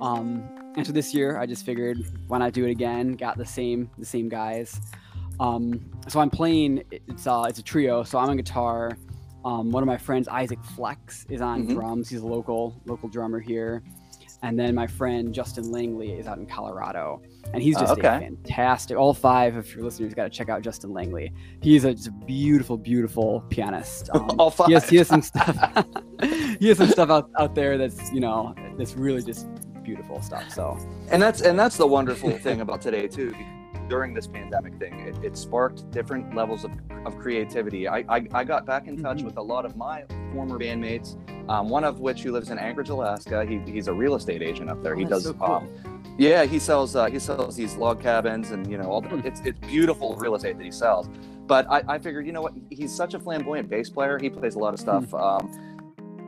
Um, 0.01 0.43
and 0.75 0.85
so 0.85 0.91
this 0.91 1.13
year, 1.13 1.37
I 1.37 1.45
just 1.45 1.65
figured 1.65 1.99
why 2.27 2.39
not 2.39 2.53
do 2.53 2.65
it 2.65 2.71
again? 2.71 3.13
Got 3.13 3.37
the 3.37 3.45
same 3.45 3.89
the 3.99 4.05
same 4.05 4.27
guys. 4.27 4.81
Um, 5.39 5.91
so 6.07 6.19
I'm 6.19 6.29
playing. 6.29 6.83
It's 6.91 7.27
uh, 7.27 7.45
it's 7.47 7.59
a 7.59 7.63
trio. 7.63 8.03
So 8.03 8.17
I'm 8.17 8.29
on 8.29 8.37
guitar. 8.37 8.97
Um, 9.45 9.69
one 9.71 9.81
of 9.83 9.87
my 9.87 9.97
friends, 9.97 10.27
Isaac 10.27 10.61
Flex, 10.75 11.25
is 11.29 11.41
on 11.41 11.67
Mhm. 11.67 11.73
drums. 11.75 12.09
He's 12.09 12.21
a 12.21 12.27
local 12.27 12.75
local 12.85 13.07
drummer 13.09 13.39
here. 13.39 13.83
and 14.43 14.57
then 14.59 14.75
my 14.75 14.85
friend 14.85 15.33
Justin 15.33 15.71
Langley 15.71 16.11
is 16.11 16.27
out 16.27 16.37
in 16.37 16.45
Colorado, 16.45 17.23
and 17.55 17.63
he's 17.63 17.75
just 17.75 17.93
okay. 17.93 18.07
a 18.17 18.19
fantastic. 18.19 18.95
All 18.95 19.11
five 19.15 19.55
of 19.55 19.73
your 19.73 19.83
listeners 19.83 20.13
got 20.13 20.25
to 20.25 20.29
check 20.29 20.47
out 20.47 20.61
Justin 20.61 20.93
Langley. 20.93 21.33
He's 21.59 21.85
a 21.85 21.93
just 21.95 22.09
a 22.09 22.11
beautiful, 22.11 22.77
beautiful 22.77 23.43
pianist. 23.49 24.11
Um, 24.13 24.29
All 24.37 24.51
He 24.67 24.73
has, 24.73 24.87
he 24.87 24.97
has 24.97 25.07
some 25.07 25.23
stuff. 25.23 25.57
he 26.59 26.67
has 26.67 26.77
some 26.77 26.87
stuff 26.89 27.09
out, 27.09 27.31
out 27.39 27.55
there 27.55 27.79
that's 27.79 28.11
you 28.11 28.19
know 28.19 28.53
that's 28.77 28.93
really 28.95 29.23
just 29.23 29.47
beautiful 29.81 30.21
stuff. 30.21 30.51
So 30.51 30.77
and 31.09 31.19
that's 31.19 31.41
and 31.41 31.57
that's 31.57 31.77
the 31.77 31.87
wonderful 31.87 32.29
thing 32.37 32.61
about 32.61 32.79
today 32.79 33.07
too 33.07 33.33
during 33.89 34.13
this 34.13 34.27
pandemic 34.27 34.77
thing 34.77 34.99
it, 34.99 35.15
it 35.23 35.37
sparked 35.37 35.89
different 35.91 36.35
levels 36.35 36.63
of, 36.65 36.71
of 37.05 37.17
creativity 37.17 37.87
I, 37.87 37.99
I 38.09 38.27
i 38.33 38.43
got 38.43 38.65
back 38.65 38.87
in 38.87 39.01
touch 39.01 39.19
Mhm. 39.19 39.25
with 39.25 39.37
a 39.37 39.41
lot 39.41 39.65
of 39.65 39.75
my 39.77 40.03
former 40.33 40.57
bandmates 40.59 41.15
um, 41.49 41.69
one 41.69 41.83
of 41.83 41.99
which 41.99 42.21
who 42.23 42.31
lives 42.31 42.49
in 42.49 42.57
anchorage 42.59 42.89
alaska 42.89 43.45
he, 43.45 43.59
he's 43.71 43.87
a 43.87 43.93
real 43.93 44.15
estate 44.15 44.41
agent 44.41 44.69
up 44.69 44.81
there 44.83 44.93
Oh, 44.95 44.99
he 44.99 45.05
does 45.05 45.23
so 45.23 45.33
cool. 45.33 45.51
um, 45.51 46.05
yeah 46.17 46.43
he 46.45 46.59
sells 46.59 46.95
uh, 46.95 47.05
he 47.05 47.19
sells 47.19 47.55
these 47.55 47.75
log 47.75 48.01
cabins 48.01 48.51
and 48.51 48.69
you 48.69 48.77
know 48.77 48.85
all 48.89 49.01
the, 49.01 49.09
Hmm. 49.09 49.21
it's 49.25 49.41
it's 49.45 49.59
beautiful 49.59 50.15
real 50.15 50.35
estate 50.35 50.57
that 50.57 50.63
he 50.65 50.71
sells 50.71 51.09
but 51.47 51.65
I, 51.71 51.81
I 51.87 51.99
figured 51.99 52.25
you 52.25 52.33
know 52.33 52.41
what 52.41 52.53
he's 52.69 52.93
such 52.93 53.13
a 53.13 53.19
flamboyant 53.19 53.69
bass 53.69 53.89
player 53.89 54.19
he 54.19 54.29
plays 54.29 54.55
a 54.55 54.59
lot 54.59 54.73
of 54.73 54.79
stuff 54.79 55.05
Hmm. 55.11 55.15
um, 55.15 55.76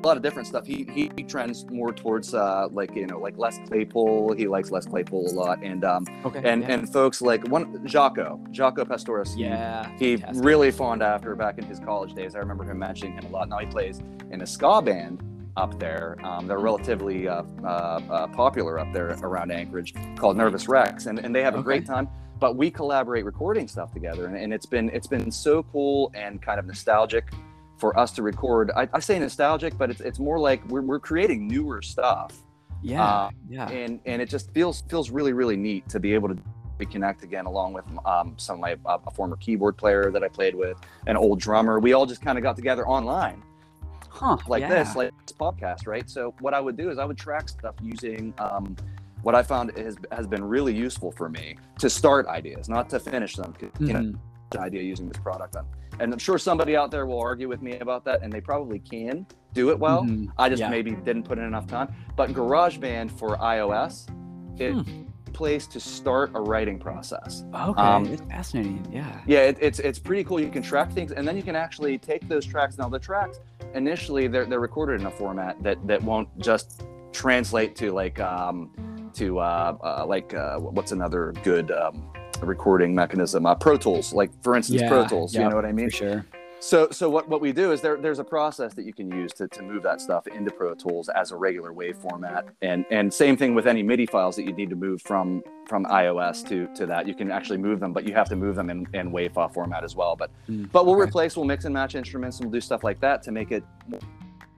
a 0.01 0.07
lot 0.07 0.17
of 0.17 0.23
different 0.23 0.47
stuff. 0.47 0.65
He 0.65 0.87
he 0.93 1.23
trends 1.23 1.65
more 1.69 1.91
towards 1.91 2.33
uh, 2.33 2.67
like 2.71 2.95
you 2.95 3.05
know 3.07 3.19
like 3.19 3.37
Les 3.37 3.59
Claypool. 3.67 4.33
He 4.33 4.47
likes 4.47 4.71
Les 4.71 4.85
Claypool 4.85 5.27
a 5.31 5.33
lot, 5.33 5.61
and 5.63 5.83
um 5.83 6.05
okay, 6.25 6.41
and 6.43 6.61
yeah. 6.61 6.71
and 6.73 6.91
folks 6.91 7.21
like 7.21 7.45
one 7.49 7.65
Jaco 7.87 8.39
Jaco 8.53 8.87
Pastorius. 8.87 9.35
yeah, 9.35 9.89
He 9.97 10.23
really 10.35 10.71
fawned 10.71 11.03
after 11.03 11.35
back 11.35 11.57
in 11.57 11.65
his 11.65 11.79
college 11.79 12.13
days. 12.13 12.35
I 12.35 12.39
remember 12.39 12.63
him 12.63 12.79
mentioning 12.79 13.13
him 13.13 13.25
a 13.25 13.29
lot. 13.29 13.49
Now 13.49 13.57
he 13.59 13.65
plays 13.65 13.99
in 14.31 14.41
a 14.41 14.47
ska 14.47 14.81
band 14.81 15.21
up 15.57 15.77
there. 15.79 16.17
Um, 16.23 16.47
they're 16.47 16.59
relatively 16.59 17.27
uh, 17.27 17.43
uh, 17.63 17.65
uh, 17.67 18.27
popular 18.27 18.79
up 18.79 18.91
there 18.93 19.09
around 19.23 19.51
Anchorage 19.51 19.93
called 20.15 20.37
Nervous 20.37 20.69
Rex, 20.69 21.07
and, 21.07 21.19
and 21.19 21.35
they 21.35 21.43
have 21.43 21.55
a 21.55 21.57
Okay. 21.57 21.65
great 21.65 21.85
time. 21.85 22.07
But 22.39 22.55
we 22.55 22.71
collaborate 22.71 23.25
recording 23.25 23.67
stuff 23.67 23.91
together, 23.91 24.27
and, 24.27 24.37
and 24.37 24.53
it's 24.53 24.65
been 24.65 24.89
it's 24.91 25.07
been 25.07 25.29
so 25.29 25.63
cool 25.63 26.09
and 26.15 26.41
kind 26.41 26.57
of 26.57 26.65
nostalgic 26.65 27.25
for 27.79 27.97
us 27.97 28.11
to 28.11 28.21
record. 28.21 28.71
I, 28.75 28.87
I 28.93 28.99
say 28.99 29.17
nostalgic, 29.17 29.77
but 29.77 29.89
it's 29.89 30.01
it's 30.01 30.19
more 30.19 30.37
like 30.39 30.63
we're, 30.67 30.81
we're 30.81 30.99
creating 30.99 31.47
newer 31.47 31.81
stuff 31.81 32.33
yeah, 32.81 33.03
uh, 33.03 33.29
yeah. 33.49 33.69
and 33.69 33.99
and 34.05 34.21
it 34.21 34.29
just 34.29 34.51
feels 34.53 34.81
feels 34.89 35.09
really 35.09 35.33
really 35.33 35.57
neat 35.57 35.87
to 35.89 35.99
be 35.99 36.13
able 36.13 36.29
to 36.29 36.37
reconnect 36.79 37.23
again 37.23 37.45
along 37.45 37.73
with 37.73 37.83
um, 38.05 38.35
some 38.37 38.55
of 38.55 38.59
my 38.61 38.77
uh, 38.85 38.97
a 39.05 39.11
former 39.11 39.35
keyboard 39.35 39.75
player 39.77 40.11
that 40.11 40.23
I 40.23 40.29
played 40.29 40.55
with, 40.55 40.77
an 41.07 41.17
old 41.17 41.39
drummer. 41.39 41.79
We 41.79 41.93
all 41.93 42.05
just 42.05 42.21
kind 42.21 42.37
of 42.37 42.43
got 42.43 42.55
together 42.55 42.87
online 42.87 43.43
Huh? 44.09 44.37
like 44.47 44.61
yeah. 44.61 44.83
this, 44.83 44.95
like 44.95 45.11
this 45.25 45.35
podcast, 45.37 45.87
right? 45.87 46.09
So 46.09 46.33
what 46.39 46.53
I 46.53 46.59
would 46.59 46.75
do 46.75 46.89
is 46.89 46.97
I 46.97 47.05
would 47.05 47.17
track 47.17 47.47
stuff 47.47 47.75
using 47.81 48.33
um, 48.39 48.75
what 49.21 49.35
I 49.35 49.43
found 49.43 49.77
has 49.77 49.97
has 50.11 50.25
been 50.27 50.43
really 50.43 50.73
useful 50.73 51.11
for 51.11 51.29
me 51.29 51.57
to 51.79 51.89
start 51.89 52.27
ideas, 52.27 52.69
not 52.69 52.89
to 52.89 52.99
finish 52.99 53.35
them. 53.35 53.53
You 53.79 53.93
know, 53.93 53.99
Mhm. 53.99 54.13
the 54.13 54.19
idea 54.57 54.81
using 54.81 55.07
this 55.07 55.17
product 55.21 55.55
on. 55.55 55.65
And 55.99 56.13
I'm 56.13 56.19
sure 56.19 56.37
somebody 56.37 56.75
out 56.75 56.91
there 56.91 57.05
will 57.05 57.19
argue 57.19 57.47
with 57.49 57.61
me 57.61 57.77
about 57.79 58.05
that, 58.05 58.23
and 58.23 58.31
they 58.31 58.41
probably 58.41 58.79
can 58.79 59.25
do 59.53 59.69
it 59.69 59.77
well. 59.79 60.03
Mhm. 60.05 60.31
I 60.37 60.47
just 60.49 60.61
Yeah. 60.61 60.69
maybe 60.69 60.91
didn't 60.91 61.23
put 61.23 61.37
in 61.37 61.43
enough 61.43 61.67
time. 61.67 61.89
But 62.15 62.29
GarageBand 62.31 63.11
for 63.11 63.37
iOS, 63.37 64.07
it 64.57 64.73
Hmm. 64.73 64.81
place 65.33 65.67
to 65.67 65.79
start 65.79 66.31
a 66.33 66.41
writing 66.41 66.77
process. 66.79 67.45
Okay, 67.53 67.81
Um, 67.81 68.05
it's 68.07 68.21
fascinating. 68.23 68.85
Yeah. 68.91 69.21
Yeah, 69.25 69.39
it, 69.41 69.57
it's 69.61 69.79
it's 69.79 69.99
pretty 69.99 70.23
cool. 70.23 70.39
You 70.39 70.49
can 70.49 70.63
track 70.63 70.91
things, 70.91 71.11
and 71.11 71.27
then 71.27 71.37
you 71.37 71.43
can 71.43 71.55
actually 71.55 71.97
take 71.97 72.27
those 72.27 72.45
tracks. 72.45 72.77
Now 72.77 72.89
the 72.89 72.99
tracks 72.99 73.39
initially 73.73 74.27
they're 74.27 74.45
they're 74.45 74.59
recorded 74.59 74.99
in 75.01 75.07
a 75.07 75.11
format 75.11 75.61
that 75.63 75.77
that 75.87 76.01
won't 76.03 76.27
just 76.39 76.83
translate 77.11 77.75
to 77.77 77.91
like 77.91 78.19
um 78.19 78.71
to 79.13 79.39
uh, 79.39 79.77
uh 79.83 80.05
like 80.07 80.33
uh, 80.33 80.57
what's 80.59 80.91
another 80.91 81.33
good 81.43 81.71
um 81.71 82.03
recording 82.41 82.93
mechanism 82.95 83.45
uh, 83.45 83.55
pro 83.55 83.77
tools 83.77 84.13
like 84.13 84.31
for 84.43 84.55
instance 84.55 84.81
pro 84.87 85.05
tools 85.07 85.33
yeah, 85.33 85.43
you 85.43 85.49
know 85.49 85.55
what 85.55 85.65
i 85.65 85.71
mean 85.71 85.89
sure. 85.89 86.25
so, 86.59 86.89
so 86.91 87.09
what, 87.09 87.29
what 87.29 87.39
we 87.39 87.53
do 87.53 87.71
is 87.71 87.79
there, 87.81 87.95
there's 87.95 88.19
a 88.19 88.23
process 88.23 88.73
that 88.73 88.83
you 88.83 88.93
can 88.93 89.09
use 89.11 89.31
to, 89.33 89.47
to 89.47 89.61
move 89.61 89.81
that 89.83 90.01
stuff 90.01 90.27
into 90.27 90.51
Pro 90.51 90.75
Tools 90.75 91.07
as 91.07 91.31
a 91.31 91.37
regular 91.37 91.71
wave 91.71 91.95
format, 91.97 92.47
and 92.61 92.85
and 92.91 93.13
same 93.13 93.37
thing 93.37 93.55
with 93.55 93.65
any 93.65 93.81
MIDI 93.81 94.05
files 94.05 94.35
that 94.35 94.43
you 94.43 94.51
need 94.51 94.69
to 94.69 94.75
move 94.75 95.01
from 95.01 95.41
from 95.67 95.85
iOS 95.85 96.45
to 96.49 96.67
to 96.75 96.85
that. 96.85 97.07
You 97.07 97.13
can 97.13 97.31
actually 97.31 97.59
move 97.59 97.79
them, 97.79 97.93
but 97.93 98.05
you 98.05 98.13
have 98.13 98.27
to 98.27 98.35
move 98.35 98.55
them 98.57 98.69
in, 98.69 98.85
in 98.93 99.09
wave 99.11 99.31
file 99.33 99.47
format 99.47 99.85
as 99.85 99.95
well. 99.95 100.17
But 100.17 100.31
Mm, 100.49 100.69
but 100.71 100.85
we'll 100.85 100.95
okay. 100.95 101.07
replace, 101.07 101.37
we'll 101.37 101.45
mix 101.45 101.63
and 101.65 101.73
match 101.73 101.95
instruments, 101.95 102.39
and 102.39 102.47
we'll 102.47 102.53
do 102.53 102.61
stuff 102.61 102.83
like 102.83 102.99
that 102.99 103.21
to 103.23 103.31
make 103.31 103.51
it 103.51 103.63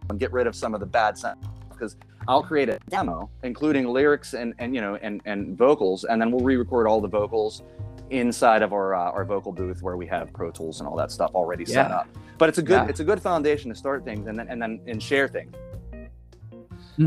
and 0.10 0.20
get 0.20 0.32
rid 0.32 0.48
of 0.48 0.56
some 0.56 0.74
of 0.74 0.80
the 0.80 0.86
bad 0.88 1.17
sound. 1.17 1.39
Because 1.70 1.98
I'll 2.27 2.43
create 2.43 2.69
a 2.69 2.79
demo, 2.89 3.29
including 3.43 3.88
lyrics 3.88 4.34
and 4.34 4.53
and 4.60 4.73
you 4.75 4.81
know 4.81 4.95
and 5.01 5.21
and 5.25 5.57
vocals, 5.57 6.03
and 6.03 6.21
then 6.21 6.31
we'll 6.31 6.43
re-record 6.45 6.88
all 6.88 7.01
the 7.01 7.07
vocals 7.07 7.63
inside 8.10 8.62
of 8.62 8.73
our 8.73 8.93
uh, 8.93 9.12
our 9.12 9.25
vocal 9.25 9.51
booth 9.51 9.81
where 9.81 9.97
we 9.97 10.05
have 10.07 10.31
Pro 10.34 10.51
Tools 10.51 10.79
and 10.79 10.88
all 10.88 10.95
that 10.97 11.12
stuff 11.12 11.31
already 11.34 11.65
set 11.65 11.89
Yeah. 11.89 11.97
up. 11.97 12.07
But 12.38 12.49
it's 12.49 12.57
a 12.57 12.63
good 12.63 12.84
Yeah. 12.84 12.88
it's 12.88 12.99
a 12.99 13.03
good 13.03 13.21
foundation 13.21 13.69
to 13.69 13.75
start 13.75 14.03
things 14.05 14.27
and 14.27 14.38
then 14.38 14.47
and 14.49 14.62
then 14.62 14.79
and 14.88 15.01
share 15.01 15.27
things. 15.27 15.53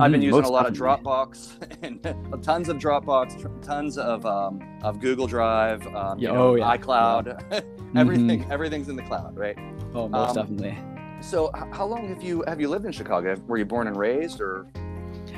I've 0.00 0.10
been 0.10 0.22
using 0.22 0.44
a 0.44 0.48
lot 0.48 0.66
of. 0.66 0.72
Dropbox 0.74 1.82
and 1.82 2.42
tons 2.42 2.68
of 2.68 2.78
Dropbox, 2.78 3.62
tons 3.62 3.98
of 3.98 4.24
um, 4.26 4.60
of 4.82 4.98
Google 4.98 5.26
Drive, 5.26 5.86
um, 5.94 6.18
you 6.18 6.28
Yeah, 6.28 6.34
know, 6.34 6.48
oh, 6.48 6.54
yeah. 6.56 6.76
iCloud, 6.76 7.62
everything 7.96 8.44
everything's 8.50 8.88
in 8.88 8.96
the 8.96 9.02
cloud, 9.02 9.36
right? 9.36 9.56
Oh, 9.94 10.08
most 10.08 10.30
um, 10.36 10.56
definitely. 10.56 10.78
So 11.20 11.50
how 11.72 11.86
long 11.86 12.08
have 12.08 12.22
you 12.22 12.42
have 12.48 12.60
you 12.60 12.68
lived 12.68 12.86
in 12.86 12.92
Chicago? 12.92 13.36
Were 13.46 13.56
you 13.58 13.64
born 13.66 13.86
and 13.86 13.96
raised 13.96 14.40
or? 14.40 14.66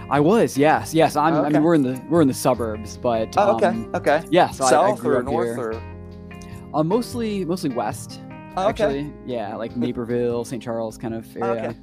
I 0.09 0.21
was, 0.21 0.57
yes, 0.57 0.95
yes. 0.95 1.17
I'm. 1.17 1.35
I 1.35 1.39
Okay. 1.41 1.55
mean, 1.55 1.63
we're 1.63 1.75
in 1.75 1.83
the 1.83 2.01
we're 2.09 2.23
in 2.23 2.29
the 2.29 2.35
suburbs, 2.35 2.97
but 2.97 3.35
Oh, 3.37 3.57
okay, 3.57 3.67
um, 3.67 3.91
okay. 3.95 4.23
yeah. 4.31 4.51
So 4.51 4.65
I, 4.65 4.93
I 4.93 4.97
grew 4.97 5.15
or 5.17 5.19
up 5.19 5.25
north 5.25 5.57
here. 5.57 5.73
or? 5.73 5.83
Uh, 6.75 6.83
mostly 6.85 7.45
mostly 7.45 7.71
west. 7.71 8.21
Oh, 8.57 8.69
okay. 8.69 8.85
Actually, 8.85 9.13
yeah, 9.27 9.57
like 9.57 9.77
Naperville, 9.77 10.45
St. 10.45 10.63
Charles 10.63 10.97
kind 10.97 11.13
of 11.15 11.37
area. 11.37 11.71
Okay. 11.71 11.79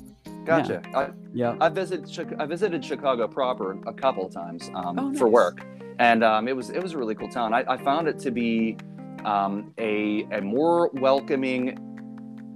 Gotcha. 0.46 0.82
I, 0.96 1.10
Yeah. 1.34 1.56
I 1.62 1.70
visited 1.70 2.36
I 2.40 2.46
visited 2.46 2.84
Chicago 2.84 3.28
proper 3.28 3.78
a 3.88 3.94
couple 3.94 4.26
of 4.26 4.34
times 4.34 4.70
um, 4.74 4.98
Oh, 5.00 5.14
for 5.16 5.28
work, 5.28 5.62
and 6.00 6.24
um, 6.24 6.48
it 6.48 6.56
was 6.56 6.70
it 6.70 6.82
was 6.82 6.94
a 6.94 6.98
really 6.98 7.16
cool 7.16 7.30
town. 7.30 7.54
I, 7.54 7.64
I 7.68 7.78
found 7.78 8.08
it 8.08 8.20
to 8.20 8.32
be 8.32 8.78
um, 9.26 9.74
a 9.78 10.26
a 10.32 10.42
more 10.42 10.90
welcoming. 10.94 11.78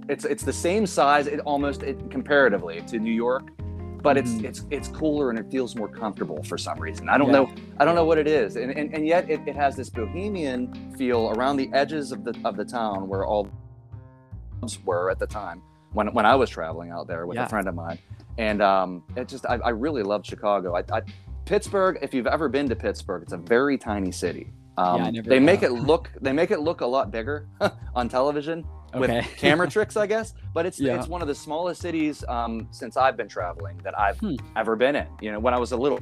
It's 0.08 0.24
it's 0.24 0.42
the 0.44 0.52
same 0.52 0.86
size, 0.86 1.26
it 1.26 1.40
almost 1.40 1.82
it, 1.82 2.10
comparatively 2.10 2.80
to 2.88 2.98
New 2.98 3.12
York, 3.12 3.50
but 4.02 4.16
it's 4.16 4.30
Mhm. 4.32 4.44
it's 4.44 4.64
it's 4.70 4.88
cooler 4.88 5.30
and 5.30 5.38
it 5.38 5.50
feels 5.50 5.74
more 5.76 5.88
comfortable 5.88 6.42
for 6.44 6.56
some 6.58 6.78
reason. 6.78 7.08
I 7.08 7.18
don't 7.18 7.28
Yeah. 7.28 7.32
know 7.44 7.50
I 7.78 7.84
don't 7.84 7.94
know 7.94 8.04
what 8.04 8.18
it 8.18 8.26
is, 8.26 8.56
and 8.56 8.70
and, 8.70 8.94
and 8.94 9.06
yet 9.06 9.28
it, 9.30 9.40
it 9.46 9.56
has 9.56 9.76
this 9.76 9.90
bohemian 9.90 10.92
feel 10.96 11.30
around 11.30 11.56
the 11.56 11.70
edges 11.72 12.12
of 12.12 12.24
the 12.24 12.34
of 12.44 12.56
the 12.56 12.64
town 12.64 13.08
where 13.08 13.24
all 13.24 13.48
clubs 14.60 14.78
were 14.84 15.10
at 15.10 15.18
the 15.18 15.26
time 15.26 15.62
when 15.92 16.08
when 16.14 16.26
I 16.26 16.34
was 16.34 16.50
traveling 16.50 16.90
out 16.90 17.06
there 17.08 17.26
with 17.26 17.36
Yeah. 17.36 17.46
a 17.46 17.48
friend 17.48 17.66
of 17.68 17.74
mine, 17.74 17.98
and 18.38 18.62
um, 18.62 19.02
it 19.16 19.28
just 19.28 19.46
I, 19.46 19.56
I 19.64 19.70
really 19.70 20.02
loved 20.02 20.26
Chicago. 20.26 20.76
I, 20.76 20.84
I 20.92 21.02
Pittsburgh, 21.44 21.98
if 22.02 22.12
you've 22.12 22.26
ever 22.26 22.48
been 22.48 22.68
to 22.68 22.76
Pittsburgh, 22.76 23.22
it's 23.22 23.32
a 23.32 23.38
very 23.38 23.78
tiny 23.78 24.12
city. 24.12 24.52
Um, 24.76 25.12
never 25.12 25.28
they 25.28 25.40
make 25.40 25.62
it 25.62 25.72
look 25.90 26.10
they 26.20 26.32
make 26.32 26.50
it 26.50 26.60
look 26.60 26.82
a 26.82 26.86
lot 26.86 27.10
bigger 27.10 27.48
on 27.96 28.08
television 28.08 28.64
with 28.94 29.10
Okay. 29.10 29.26
camera 29.36 29.68
tricks, 29.68 29.96
I 29.96 30.06
guess. 30.06 30.34
But 30.54 30.66
it's 30.66 30.78
Yeah. 30.80 30.96
it's 30.98 31.08
one 31.08 31.22
of 31.22 31.28
the 31.28 31.34
smallest 31.34 31.80
cities 31.80 32.24
um, 32.28 32.68
since 32.70 32.96
I've 32.96 33.16
been 33.16 33.28
traveling 33.28 33.78
that 33.84 33.98
I've 33.98 34.18
Hmm. 34.18 34.36
ever 34.56 34.76
been 34.76 34.96
in. 34.96 35.06
You 35.20 35.32
know, 35.32 35.38
when 35.38 35.54
I 35.54 35.58
was 35.58 35.72
a 35.72 35.76
little 35.76 36.00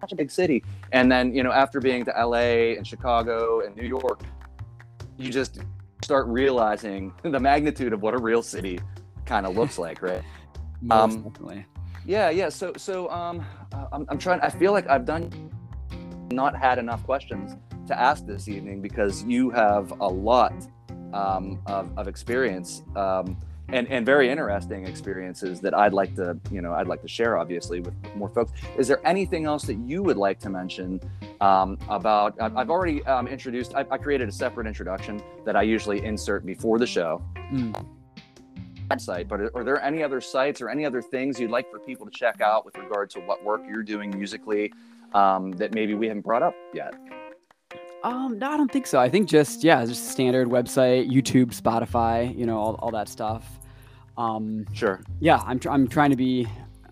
such 0.00 0.12
a 0.12 0.16
big 0.16 0.30
city, 0.30 0.62
and 0.92 1.10
then 1.10 1.34
you 1.34 1.42
know 1.42 1.52
after 1.52 1.80
being 1.80 2.04
to 2.04 2.18
L.A. 2.18 2.76
and 2.76 2.86
Chicago 2.86 3.60
and 3.60 3.74
New 3.74 3.86
York, 3.86 4.20
you 5.16 5.30
just 5.30 5.60
start 6.02 6.26
realizing 6.26 7.12
the 7.22 7.40
magnitude 7.40 7.92
of 7.92 8.02
what 8.02 8.14
a 8.14 8.18
real 8.18 8.42
city 8.42 8.78
kind 9.24 9.46
of 9.46 9.56
looks 9.56 9.78
like, 9.78 10.02
right? 10.02 10.22
Most 10.82 11.16
um, 11.16 11.22
definitely. 11.22 11.66
Yeah, 12.06 12.28
yeah. 12.28 12.50
So, 12.50 12.72
so 12.76 13.08
um, 13.10 13.42
uh, 13.72 13.86
I'm, 13.92 14.04
I'm 14.10 14.18
trying. 14.18 14.40
I 14.42 14.50
feel 14.50 14.72
like 14.72 14.86
I've 14.90 15.06
done 15.06 15.30
not 16.30 16.54
had 16.54 16.78
enough 16.78 17.02
questions 17.04 17.56
to 17.86 17.98
ask 17.98 18.26
this 18.26 18.48
evening 18.48 18.82
because 18.82 19.22
you 19.24 19.48
have 19.50 19.90
a 20.00 20.08
lot 20.08 20.52
um, 21.14 21.60
of, 21.66 21.96
of 21.96 22.08
experience 22.08 22.82
um, 22.96 23.36
and 23.68 23.88
and 23.88 24.04
very 24.04 24.28
interesting 24.28 24.86
experiences 24.86 25.60
that 25.60 25.72
I'd 25.72 25.94
like 25.94 26.14
to 26.16 26.38
you 26.50 26.60
know 26.60 26.74
I'd 26.74 26.86
like 26.86 27.00
to 27.02 27.08
share 27.08 27.38
obviously 27.38 27.80
with 27.80 27.94
more 28.14 28.28
folks. 28.28 28.52
Is 28.76 28.88
there 28.88 29.00
anything 29.06 29.46
else 29.46 29.64
that 29.64 29.76
you 29.76 30.02
would 30.02 30.18
like 30.18 30.38
to 30.40 30.50
mention 30.50 31.00
um, 31.40 31.78
about? 31.88 32.34
I've 32.40 32.68
already 32.70 33.02
um, 33.06 33.26
introduced. 33.26 33.74
I, 33.74 33.86
I 33.90 33.96
created 33.96 34.28
a 34.28 34.32
separate 34.32 34.66
introduction 34.66 35.22
that 35.46 35.56
I 35.56 35.62
usually 35.62 36.04
insert 36.04 36.44
before 36.44 36.78
the 36.78 36.86
show 36.86 37.22
Mm. 37.52 37.86
website, 38.88 39.28
but 39.28 39.38
are 39.54 39.64
there 39.64 39.80
any 39.82 40.02
other 40.02 40.20
sites 40.20 40.60
or 40.62 40.68
any 40.70 40.84
other 40.84 41.02
things 41.02 41.38
you'd 41.38 41.50
like 41.50 41.70
for 41.70 41.78
people 41.78 42.06
to 42.06 42.12
check 42.12 42.40
out 42.40 42.64
with 42.64 42.76
regard 42.76 43.10
to 43.10 43.20
what 43.20 43.44
work 43.44 43.62
you're 43.68 43.82
doing 43.82 44.10
musically 44.10 44.72
um, 45.14 45.52
that 45.52 45.74
maybe 45.74 45.94
we 45.94 46.06
haven't 46.08 46.22
brought 46.22 46.42
up 46.42 46.54
yet? 46.72 46.94
Um, 48.04 48.38
no, 48.38 48.50
I 48.50 48.56
don't 48.56 48.70
think 48.70 48.86
so. 48.86 49.00
I 49.00 49.08
think 49.08 49.28
just 49.28 49.64
yeah, 49.64 49.84
just 49.84 50.10
standard 50.10 50.48
website, 50.48 51.10
YouTube, 51.10 51.58
Spotify, 51.58 52.36
you 52.38 52.46
know, 52.46 52.58
all, 52.58 52.74
all 52.80 52.90
that 52.92 53.08
stuff. 53.08 53.58
Um, 54.18 54.66
Sure. 54.72 55.00
yeah, 55.20 55.42
I'm 55.46 55.58
tr- 55.58 55.70
I'm 55.70 55.88
trying 55.88 56.10
to 56.10 56.16
be 56.16 56.46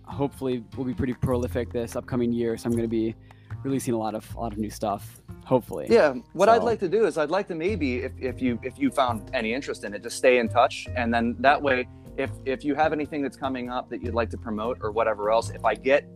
hopefully 0.04 0.64
we'll 0.76 0.86
be 0.86 0.94
pretty 0.94 1.14
prolific 1.14 1.70
this 1.72 1.94
upcoming 1.96 2.32
year. 2.32 2.56
So 2.56 2.66
I'm 2.66 2.72
going 2.72 2.82
to 2.82 2.88
be 2.88 3.14
releasing 3.62 3.94
a 3.94 3.98
lot 3.98 4.14
of 4.14 4.34
a 4.34 4.40
lot 4.40 4.52
of 4.52 4.58
new 4.58 4.70
stuff. 4.70 5.20
Hopefully. 5.44 5.86
Yeah. 5.90 6.14
What 6.32 6.46
So- 6.48 6.52
I'd 6.54 6.62
like 6.62 6.80
to 6.80 6.88
do 6.88 7.04
is 7.06 7.18
I'd 7.18 7.30
like 7.30 7.46
to 7.48 7.54
maybe 7.54 7.98
if, 7.98 8.12
if 8.18 8.40
you 8.40 8.58
if 8.62 8.78
you 8.78 8.90
found 8.90 9.30
any 9.34 9.52
interest 9.52 9.84
in 9.84 9.92
it, 9.94 10.02
just 10.02 10.16
stay 10.16 10.38
in 10.38 10.48
touch, 10.48 10.86
and 10.96 11.12
then 11.12 11.36
that 11.40 11.60
way, 11.60 11.86
if 12.16 12.30
if 12.46 12.64
you 12.64 12.74
have 12.74 12.92
anything 12.94 13.20
that's 13.22 13.36
coming 13.36 13.68
up 13.70 13.90
that 13.90 14.02
you'd 14.02 14.14
like 14.14 14.30
to 14.30 14.38
promote 14.38 14.78
or 14.80 14.90
whatever 14.92 15.30
else, 15.30 15.50
if 15.50 15.64
I 15.64 15.74
get 15.74 16.08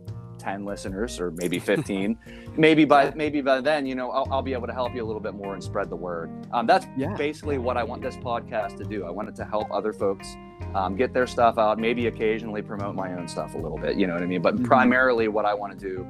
10 0.47 0.63
listeners 0.63 1.19
or 1.19 1.31
maybe 1.31 1.59
15 1.71 2.17
maybe 2.55 2.85
by 2.85 3.11
maybe 3.15 3.41
by 3.41 3.59
then 3.59 3.85
you 3.85 3.95
know 3.95 4.09
I'll, 4.11 4.27
I'll 4.31 4.41
be 4.41 4.53
able 4.53 4.67
to 4.67 4.73
help 4.73 4.95
you 4.95 5.03
a 5.03 5.07
little 5.07 5.21
bit 5.21 5.33
more 5.33 5.53
and 5.53 5.61
spread 5.63 5.89
the 5.89 5.95
word 5.95 6.29
um, 6.53 6.65
that's 6.65 6.85
Yeah. 6.95 7.13
basically 7.15 7.57
what 7.57 7.75
i 7.75 7.83
want 7.83 8.01
this 8.01 8.15
podcast 8.15 8.77
to 8.77 8.85
do 8.85 9.03
i 9.05 9.09
want 9.09 9.27
it 9.27 9.35
to 9.35 9.45
help 9.45 9.67
other 9.71 9.91
folks 9.91 10.35
um, 10.73 10.95
get 10.95 11.13
their 11.13 11.27
stuff 11.27 11.57
out 11.57 11.79
maybe 11.79 12.07
occasionally 12.07 12.61
promote 12.61 12.95
my 12.95 13.13
own 13.13 13.27
stuff 13.27 13.55
a 13.55 13.57
little 13.57 13.77
bit 13.77 13.97
you 13.97 14.07
know 14.07 14.13
what 14.13 14.23
i 14.23 14.25
mean 14.25 14.41
but 14.41 14.55
Mhm. 14.55 14.63
primarily 14.65 15.27
what 15.27 15.43
i 15.45 15.53
want 15.53 15.77
to 15.77 15.79
do 15.89 16.07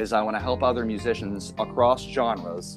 is 0.00 0.12
i 0.12 0.22
want 0.22 0.36
to 0.36 0.40
help 0.40 0.62
other 0.62 0.84
musicians 0.84 1.52
across 1.58 2.00
genres 2.04 2.76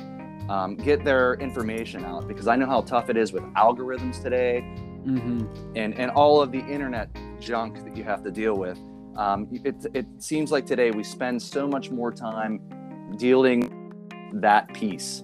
um, 0.50 0.76
get 0.76 1.06
their 1.06 1.36
information 1.36 2.04
out 2.06 2.28
because 2.28 2.48
i 2.48 2.56
know 2.56 2.66
how 2.66 2.82
tough 2.82 3.10
it 3.12 3.18
is 3.18 3.32
with 3.34 3.44
algorithms 3.54 4.20
today 4.22 4.62
hmm 5.06 5.46
and 5.76 5.94
and 6.02 6.10
all 6.12 6.42
of 6.42 6.52
the 6.52 6.60
internet 6.76 7.08
junk 7.40 7.84
that 7.86 7.96
you 7.98 8.04
have 8.06 8.24
to 8.24 8.32
deal 8.32 8.56
with. 8.56 8.80
Um, 9.16 9.48
it 9.52 9.76
it 9.94 10.06
seems 10.20 10.52
like 10.52 10.66
today 10.66 10.92
we 10.92 11.04
spend 11.04 11.42
so 11.42 11.68
much 11.68 11.92
more 11.92 12.12
time 12.12 12.60
dealing 13.18 13.92
that 14.34 14.74
piece, 14.74 15.24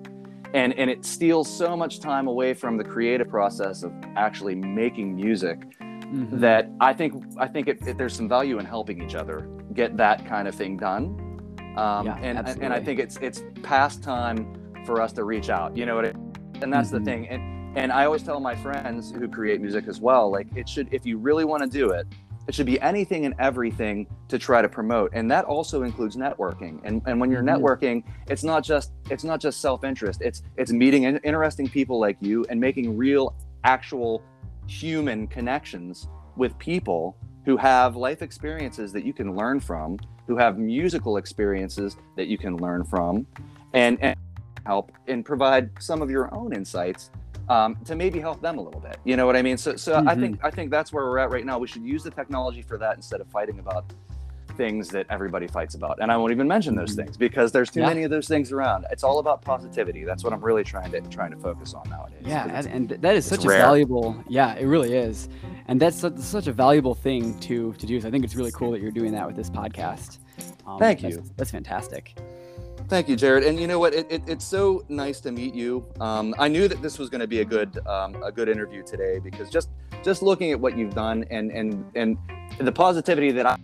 and 0.54 0.74
and 0.74 0.90
it 0.90 1.04
steals 1.06 1.50
so 1.52 1.76
much 1.76 2.00
time 2.00 2.28
away 2.28 2.54
from 2.54 2.78
the 2.78 2.84
creative 2.84 3.30
process 3.30 3.84
of 3.84 3.92
actually 4.16 4.56
making 4.56 5.16
music 5.16 5.60
hmm 5.82 6.40
that 6.40 6.68
I 6.80 6.94
think 6.94 7.24
I 7.38 7.48
think 7.48 7.68
it, 7.68 7.78
it- 7.88 7.98
there's 7.98 8.16
some 8.16 8.28
value 8.30 8.58
in 8.60 8.66
helping 8.66 9.02
each 9.04 9.16
other 9.16 9.48
get 9.74 9.96
that 9.98 10.26
kind 10.26 10.48
of 10.48 10.56
thing 10.56 10.76
done. 10.78 11.04
Um, 11.78 12.06
Yeah, 12.08 12.18
and 12.22 12.38
and 12.62 12.74
I 12.74 12.80
think 12.80 13.00
it's 13.00 13.18
it's 13.18 13.44
past 13.64 14.02
time 14.04 14.56
for 14.86 15.02
us 15.02 15.14
to 15.14 15.24
reach 15.24 15.50
out. 15.50 15.76
You 15.78 15.86
know 15.86 15.96
what? 15.96 16.06
It, 16.06 16.16
and 16.62 16.74
that's 16.74 16.90
Mhm. 16.90 16.98
the 17.00 17.02
thing. 17.02 17.28
And 17.28 17.78
and 17.78 17.92
I 17.92 18.06
always 18.06 18.24
tell 18.24 18.40
my 18.40 18.56
friends 18.56 19.12
who 19.12 19.28
create 19.28 19.62
music 19.62 19.88
as 19.88 20.02
well, 20.02 20.32
like 20.32 20.48
it 20.56 20.68
should 20.68 20.92
if 20.92 21.06
you 21.06 21.18
really 21.20 21.46
want 21.46 21.62
to 21.64 21.70
do 21.70 21.92
it, 21.92 22.08
it 22.50 22.56
should 22.56 22.66
be 22.66 22.82
anything 22.82 23.28
and 23.28 23.36
everything 23.38 24.08
to 24.28 24.40
try 24.40 24.60
to 24.60 24.68
promote. 24.68 25.12
And 25.14 25.30
that 25.30 25.46
also 25.46 25.84
includes 25.84 26.16
networking. 26.16 26.80
And 26.84 27.00
and 27.06 27.22
when 27.22 27.30
you're 27.30 27.44
Mhm. 27.44 27.56
networking, 27.56 28.04
it's 28.28 28.44
not 28.44 28.64
just 28.64 28.92
it's 29.12 29.24
not 29.24 29.40
just 29.40 29.62
self-interest. 29.62 30.24
It's 30.24 30.42
it's 30.58 30.72
meeting 30.72 31.04
interesting 31.04 31.68
people 31.68 32.00
like 32.00 32.18
you 32.22 32.48
and 32.50 32.60
making 32.60 32.98
real 32.98 33.36
actual 33.66 34.24
human 34.66 35.28
connections 35.28 36.08
with 36.38 36.58
people 36.58 37.16
who 37.46 37.56
have 37.56 37.96
life 37.96 38.24
experiences 38.24 38.92
that 38.94 39.06
you 39.06 39.14
can 39.14 39.36
learn 39.36 39.60
from, 39.60 40.00
who 40.26 40.36
have 40.36 40.58
musical 40.58 41.18
experiences 41.18 41.98
that 42.16 42.28
you 42.28 42.38
can 42.40 42.58
learn 42.58 42.84
from, 42.84 43.28
and, 43.74 44.02
and 44.02 44.16
help 44.66 44.92
and 45.08 45.24
provide 45.24 45.70
some 45.80 46.02
of 46.02 46.10
your 46.10 46.34
own 46.34 46.52
insights 46.52 47.12
um, 47.50 47.76
to 47.86 47.96
maybe 47.96 48.20
help 48.20 48.42
them 48.42 48.58
a 48.58 48.62
little 48.62 48.80
bit. 48.82 48.98
You 49.04 49.18
know 49.18 49.26
what 49.26 49.36
I 49.36 49.42
mean? 49.42 49.58
So, 49.58 49.76
so 49.76 49.96
I 49.96 50.02
Mhm. 50.16 50.20
think 50.20 50.40
I 50.44 50.52
think 50.52 50.72
that's 50.72 50.94
where 50.94 51.06
we're 51.06 51.18
at 51.20 51.32
right 51.32 51.46
now. 51.46 51.58
We 51.60 51.68
should 51.68 51.84
use 51.84 52.04
the 52.04 52.12
technology 52.12 52.62
for 52.62 52.78
that 52.78 52.96
instead 52.96 53.22
of 53.22 53.28
fighting 53.28 53.60
about 53.60 53.86
things 54.58 54.90
that 54.90 55.06
everybody 55.10 55.48
fights 55.48 55.76
about. 55.76 56.00
And 56.02 56.12
I 56.12 56.18
won't 56.18 56.34
even 56.34 56.46
mention 56.46 56.76
those 56.76 56.92
Mhm. 56.94 57.06
things 57.06 57.18
because 57.18 57.52
there's 57.54 57.70
too 57.70 57.80
Yeah. 57.80 57.88
many 57.88 58.04
of 58.04 58.12
those 58.12 58.28
things 58.28 58.52
around. 58.52 58.86
It's 58.92 59.06
all 59.06 59.20
about 59.20 59.42
positivity. 59.42 60.04
That's 60.04 60.22
what 60.24 60.34
I'm 60.34 60.42
really 60.44 60.66
trying 60.66 60.92
to 60.92 61.00
trying 61.02 61.32
to 61.32 61.38
focus 61.38 61.74
on 61.74 61.90
nowadays. 61.90 62.24
Yeah, 62.26 62.46
and, 62.54 62.68
and 62.68 62.90
that 63.02 63.16
is 63.16 63.26
such 63.26 63.46
rare. 63.46 63.60
a 63.60 63.62
valuable. 63.62 64.18
Yeah, 64.28 64.56
it 64.56 64.66
really 64.66 64.94
is, 64.96 65.30
and 65.70 65.80
that's 65.80 65.96
such, 65.98 66.18
such 66.18 66.48
a 66.48 66.52
valuable 66.54 66.94
thing 66.94 67.40
to 67.40 67.72
to 67.74 67.86
do. 67.86 68.02
So 68.02 68.08
I 68.10 68.12
think 68.12 68.26
it's 68.26 68.36
really 68.36 68.52
cool 68.52 68.72
that 68.72 68.82
you're 68.82 68.92
doing 68.92 69.14
that 69.14 69.26
with 69.26 69.38
this 69.38 69.50
podcast. 69.50 70.18
Um, 70.68 70.78
Thank 70.78 71.02
that's- 71.02 71.26
you. 71.26 71.32
That's 71.38 71.52
fantastic. 71.52 72.16
Thank 72.90 73.08
you, 73.08 73.16
Jared. 73.16 73.44
And 73.44 73.60
you 73.60 73.68
know 73.68 73.78
what? 73.78 73.94
It, 73.94 74.08
it, 74.12 74.24
it's 74.26 74.44
so 74.44 74.84
nice 74.90 75.20
to 75.22 75.32
meet 75.32 75.54
you. 75.54 75.86
Um, 76.00 76.34
I 76.40 76.48
knew 76.48 76.68
that 76.68 76.82
this 76.82 76.98
was 76.98 77.08
going 77.08 77.22
to 77.22 77.28
be 77.28 77.42
a 77.42 77.46
good 77.46 77.78
um, 77.86 78.22
a 78.24 78.32
good 78.32 78.50
interview 78.50 78.82
today 78.84 79.20
because 79.20 79.50
just 79.52 79.70
just 80.04 80.24
looking 80.24 80.52
at 80.52 80.60
what 80.60 80.76
you've 80.76 80.96
done 80.96 81.24
and 81.30 81.52
and 81.52 81.86
and 81.96 82.18
the 82.60 82.72
positivity 82.72 83.32
that 83.32 83.46
I 83.46 83.58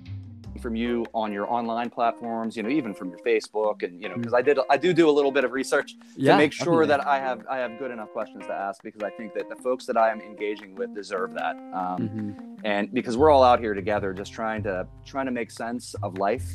from 0.62 0.76
you 0.76 1.06
on 1.14 1.32
your 1.34 1.52
online 1.52 1.90
platforms, 1.90 2.56
you 2.56 2.62
know, 2.64 2.70
even 2.70 2.94
from 2.94 3.10
your 3.10 3.18
Facebook 3.20 3.82
and 3.84 4.00
you 4.02 4.10
know, 4.10 4.16
because 4.16 4.34
I 4.34 4.44
did 4.44 4.60
I 4.70 4.78
do 4.78 4.94
do 4.94 5.10
a 5.10 5.12
little 5.12 5.32
bit 5.32 5.44
of 5.44 5.52
research 5.54 5.96
Yeah, 6.16 6.34
to 6.34 6.38
make 6.38 6.54
sure 6.54 6.86
definitely. 6.86 6.88
that 6.88 7.08
I 7.08 7.20
have 7.20 7.46
I 7.50 7.58
have 7.58 7.80
good 7.80 7.90
enough 7.90 8.12
questions 8.14 8.46
to 8.46 8.54
ask 8.54 8.82
because 8.84 9.02
I 9.02 9.10
think 9.10 9.34
that 9.34 9.50
the 9.50 9.56
folks 9.56 9.88
that 9.88 9.98
I 9.98 10.12
am 10.12 10.22
engaging 10.22 10.76
with 10.76 10.94
deserve 10.94 11.34
that. 11.34 11.56
Um, 11.74 12.10
Mhm. 12.10 12.60
and 12.64 12.94
because 12.94 13.18
we're 13.18 13.32
all 13.32 13.44
out 13.44 13.60
here 13.60 13.74
together 13.74 14.14
just 14.14 14.32
trying 14.34 14.62
to 14.64 14.88
trying 15.04 15.26
to 15.26 15.32
make 15.32 15.50
sense 15.50 15.96
of 16.04 16.20
life 16.20 16.46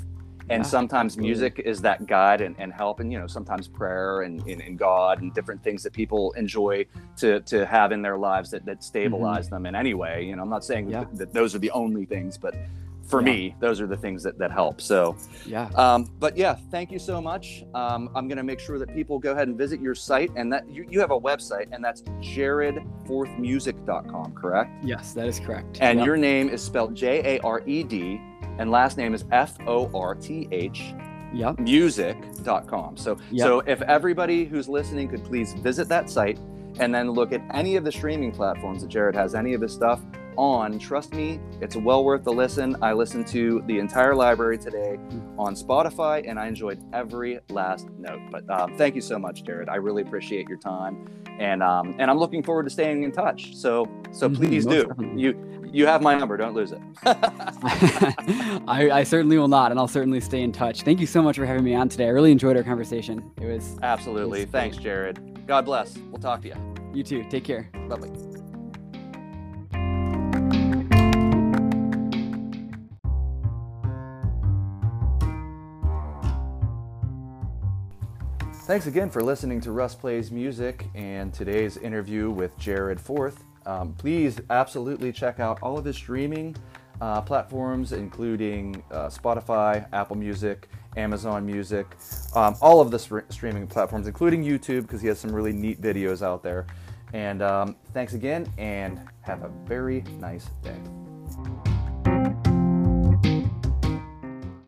and 0.50 0.64
Yeah, 0.64 0.68
sometimes 0.68 1.16
music 1.16 1.60
is 1.64 1.80
that 1.82 2.06
guide 2.06 2.40
and, 2.40 2.56
and 2.58 2.72
help 2.72 2.98
and 3.00 3.12
you 3.12 3.18
know 3.18 3.26
sometimes 3.26 3.68
prayer 3.68 4.22
and, 4.22 4.40
and, 4.46 4.60
and 4.60 4.78
god 4.78 5.22
and 5.22 5.32
different 5.32 5.62
things 5.62 5.82
that 5.84 5.92
people 5.92 6.32
enjoy 6.32 6.84
to 7.16 7.40
to 7.42 7.64
have 7.66 7.92
in 7.92 8.02
their 8.02 8.18
lives 8.18 8.50
that, 8.50 8.64
that 8.66 8.82
stabilize 8.84 9.48
them 9.48 9.64
in 9.66 9.74
any 9.74 9.94
way 9.94 10.24
you 10.24 10.34
know 10.36 10.42
i'm 10.42 10.50
not 10.50 10.64
saying 10.64 10.80
Mm-hmm. 10.86 10.92
Yeah. 10.92 11.04
that, 11.04 11.16
that 11.18 11.32
those 11.32 11.54
are 11.54 11.58
the 11.60 11.70
only 11.70 12.04
things 12.06 12.36
but 12.38 12.54
for 13.06 13.20
Yeah. 13.20 13.32
me 13.32 13.56
those 13.60 13.80
are 13.80 13.86
the 13.88 13.96
things 13.96 14.22
that, 14.22 14.38
that 14.38 14.52
help 14.52 14.80
so 14.80 15.16
Yeah. 15.46 15.68
um, 15.74 16.04
but 16.18 16.36
yeah 16.36 16.54
thank 16.70 16.90
you 16.92 16.98
so 16.98 17.20
much 17.20 17.64
um, 17.74 18.08
i'm 18.14 18.28
going 18.28 18.38
to 18.38 18.44
make 18.52 18.60
sure 18.60 18.78
that 18.78 18.94
people 18.94 19.18
go 19.18 19.32
ahead 19.32 19.48
and 19.48 19.58
visit 19.58 19.80
your 19.80 19.94
site 19.94 20.30
and 20.36 20.52
that 20.52 20.68
you, 20.70 20.86
you 20.88 21.00
have 21.00 21.10
a 21.10 21.20
website 21.20 21.66
and 21.72 21.84
that's 21.84 22.02
jaredforthmusic.com 22.22 24.32
correct 24.34 24.70
Yes, 24.84 25.12
that 25.14 25.26
is 25.26 25.40
correct. 25.40 25.78
and 25.80 25.98
Yep. 25.98 26.06
your 26.06 26.16
name 26.16 26.48
is 26.48 26.62
spelled 26.62 26.94
J 26.94 27.36
A 27.36 27.40
R 27.42 27.62
E 27.66 27.82
D, 27.82 28.20
and 28.60 28.70
last 28.70 28.96
name 28.96 29.14
is 29.14 29.24
F 29.32 29.56
O 29.66 29.90
R 29.92 30.14
T 30.14 30.46
H 30.52 30.94
Yep. 31.32 31.58
music.com. 31.60 32.96
So, 32.96 33.16
Yep. 33.30 33.46
so 33.46 33.60
if 33.60 33.82
everybody 33.82 34.44
who's 34.44 34.68
listening 34.68 35.08
could 35.08 35.24
please 35.24 35.54
visit 35.54 35.88
that 35.88 36.10
site 36.10 36.38
and 36.78 36.94
then 36.94 37.10
look 37.10 37.32
at 37.32 37.40
any 37.54 37.76
of 37.76 37.84
the 37.84 37.92
streaming 37.92 38.32
platforms 38.32 38.82
that 38.82 38.88
Jared 38.88 39.14
has, 39.14 39.34
any 39.34 39.54
of 39.54 39.60
his 39.60 39.72
stuff 39.72 40.00
on. 40.36 40.78
Trust 40.78 41.12
me, 41.14 41.40
it's 41.60 41.76
well 41.76 42.04
worth 42.04 42.24
the 42.24 42.32
listen. 42.32 42.76
I 42.82 42.92
listened 42.92 43.26
to 43.28 43.62
the 43.66 43.78
entire 43.78 44.14
library 44.14 44.58
today 44.58 44.98
on 45.38 45.54
Spotify 45.54 46.28
and 46.28 46.38
I 46.38 46.46
enjoyed 46.46 46.82
every 46.92 47.38
last 47.50 47.88
note. 47.98 48.20
But 48.30 48.48
um, 48.50 48.76
thank 48.76 48.94
you 48.94 49.00
so 49.00 49.18
much, 49.18 49.44
Jared. 49.44 49.68
I 49.68 49.76
really 49.76 50.02
appreciate 50.02 50.48
your 50.48 50.58
time. 50.58 51.08
And 51.38 51.62
um, 51.62 51.94
and 51.98 52.10
I'm 52.10 52.18
looking 52.18 52.42
forward 52.42 52.64
to 52.64 52.70
staying 52.70 53.02
in 53.02 53.12
touch. 53.12 53.54
So 53.56 53.86
so 54.12 54.28
Mhm, 54.28 54.36
please 54.36 54.66
do. 54.66 54.92
You 55.16 55.46
you 55.72 55.86
have 55.86 56.02
my 56.02 56.18
number. 56.18 56.36
Don't 56.36 56.54
lose 56.54 56.72
it. 56.72 56.80
I, 58.68 58.90
I 58.92 59.02
certainly 59.04 59.38
will 59.38 59.48
not, 59.48 59.70
and 59.70 59.78
I'll 59.78 59.86
certainly 59.88 60.20
stay 60.20 60.42
in 60.42 60.50
touch. 60.52 60.82
Thank 60.82 60.98
you 61.00 61.06
so 61.06 61.22
much 61.22 61.36
for 61.36 61.46
having 61.46 61.62
me 61.64 61.74
on 61.74 61.88
today. 61.88 62.06
I 62.06 62.08
really 62.10 62.32
enjoyed 62.32 62.56
our 62.56 62.64
conversation. 62.64 63.30
It 63.40 63.46
was 63.46 63.78
Absolutely. 63.82 64.40
Yes, 64.40 64.48
Thanks, 64.50 64.76
Jared. 64.76 65.46
God 65.46 65.64
bless. 65.64 65.96
We'll 66.10 66.20
talk 66.20 66.42
to 66.42 66.48
you. 66.48 66.54
you 66.92 67.02
too. 67.04 67.24
Take 67.30 67.44
care. 67.44 67.70
Bye 67.88 67.96
bye. 67.96 68.29
Thanks 78.70 78.86
again 78.86 79.10
for 79.10 79.20
listening 79.20 79.60
to 79.62 79.72
Russ 79.72 79.96
Plays 79.96 80.30
Music 80.30 80.86
and 80.94 81.34
today's 81.34 81.76
interview 81.76 82.30
with 82.30 82.56
Jared 82.56 83.00
Forth. 83.00 83.42
Um, 83.66 83.94
please 83.94 84.40
absolutely 84.48 85.10
check 85.10 85.40
out 85.40 85.58
all 85.60 85.76
of 85.76 85.84
his 85.84 85.96
streaming 85.96 86.54
uh, 87.00 87.20
platforms, 87.20 87.90
including 87.90 88.80
uh, 88.92 89.08
Spotify, 89.08 89.88
Apple 89.92 90.14
Music, 90.14 90.68
Amazon 90.96 91.44
Music, 91.44 91.96
um, 92.36 92.54
all 92.62 92.80
of 92.80 92.92
the 92.92 92.98
str- 93.00 93.26
streaming 93.28 93.66
platforms, 93.66 94.06
including 94.06 94.44
YouTube, 94.44 94.82
because 94.82 95.00
he 95.00 95.08
has 95.08 95.18
some 95.18 95.32
really 95.32 95.52
neat 95.52 95.80
videos 95.82 96.22
out 96.22 96.40
there. 96.40 96.64
And 97.12 97.42
um, 97.42 97.74
thanks 97.92 98.14
again, 98.14 98.46
and 98.56 99.00
have 99.22 99.42
a 99.42 99.48
very 99.66 100.02
nice 100.20 100.48
day. 100.62 100.78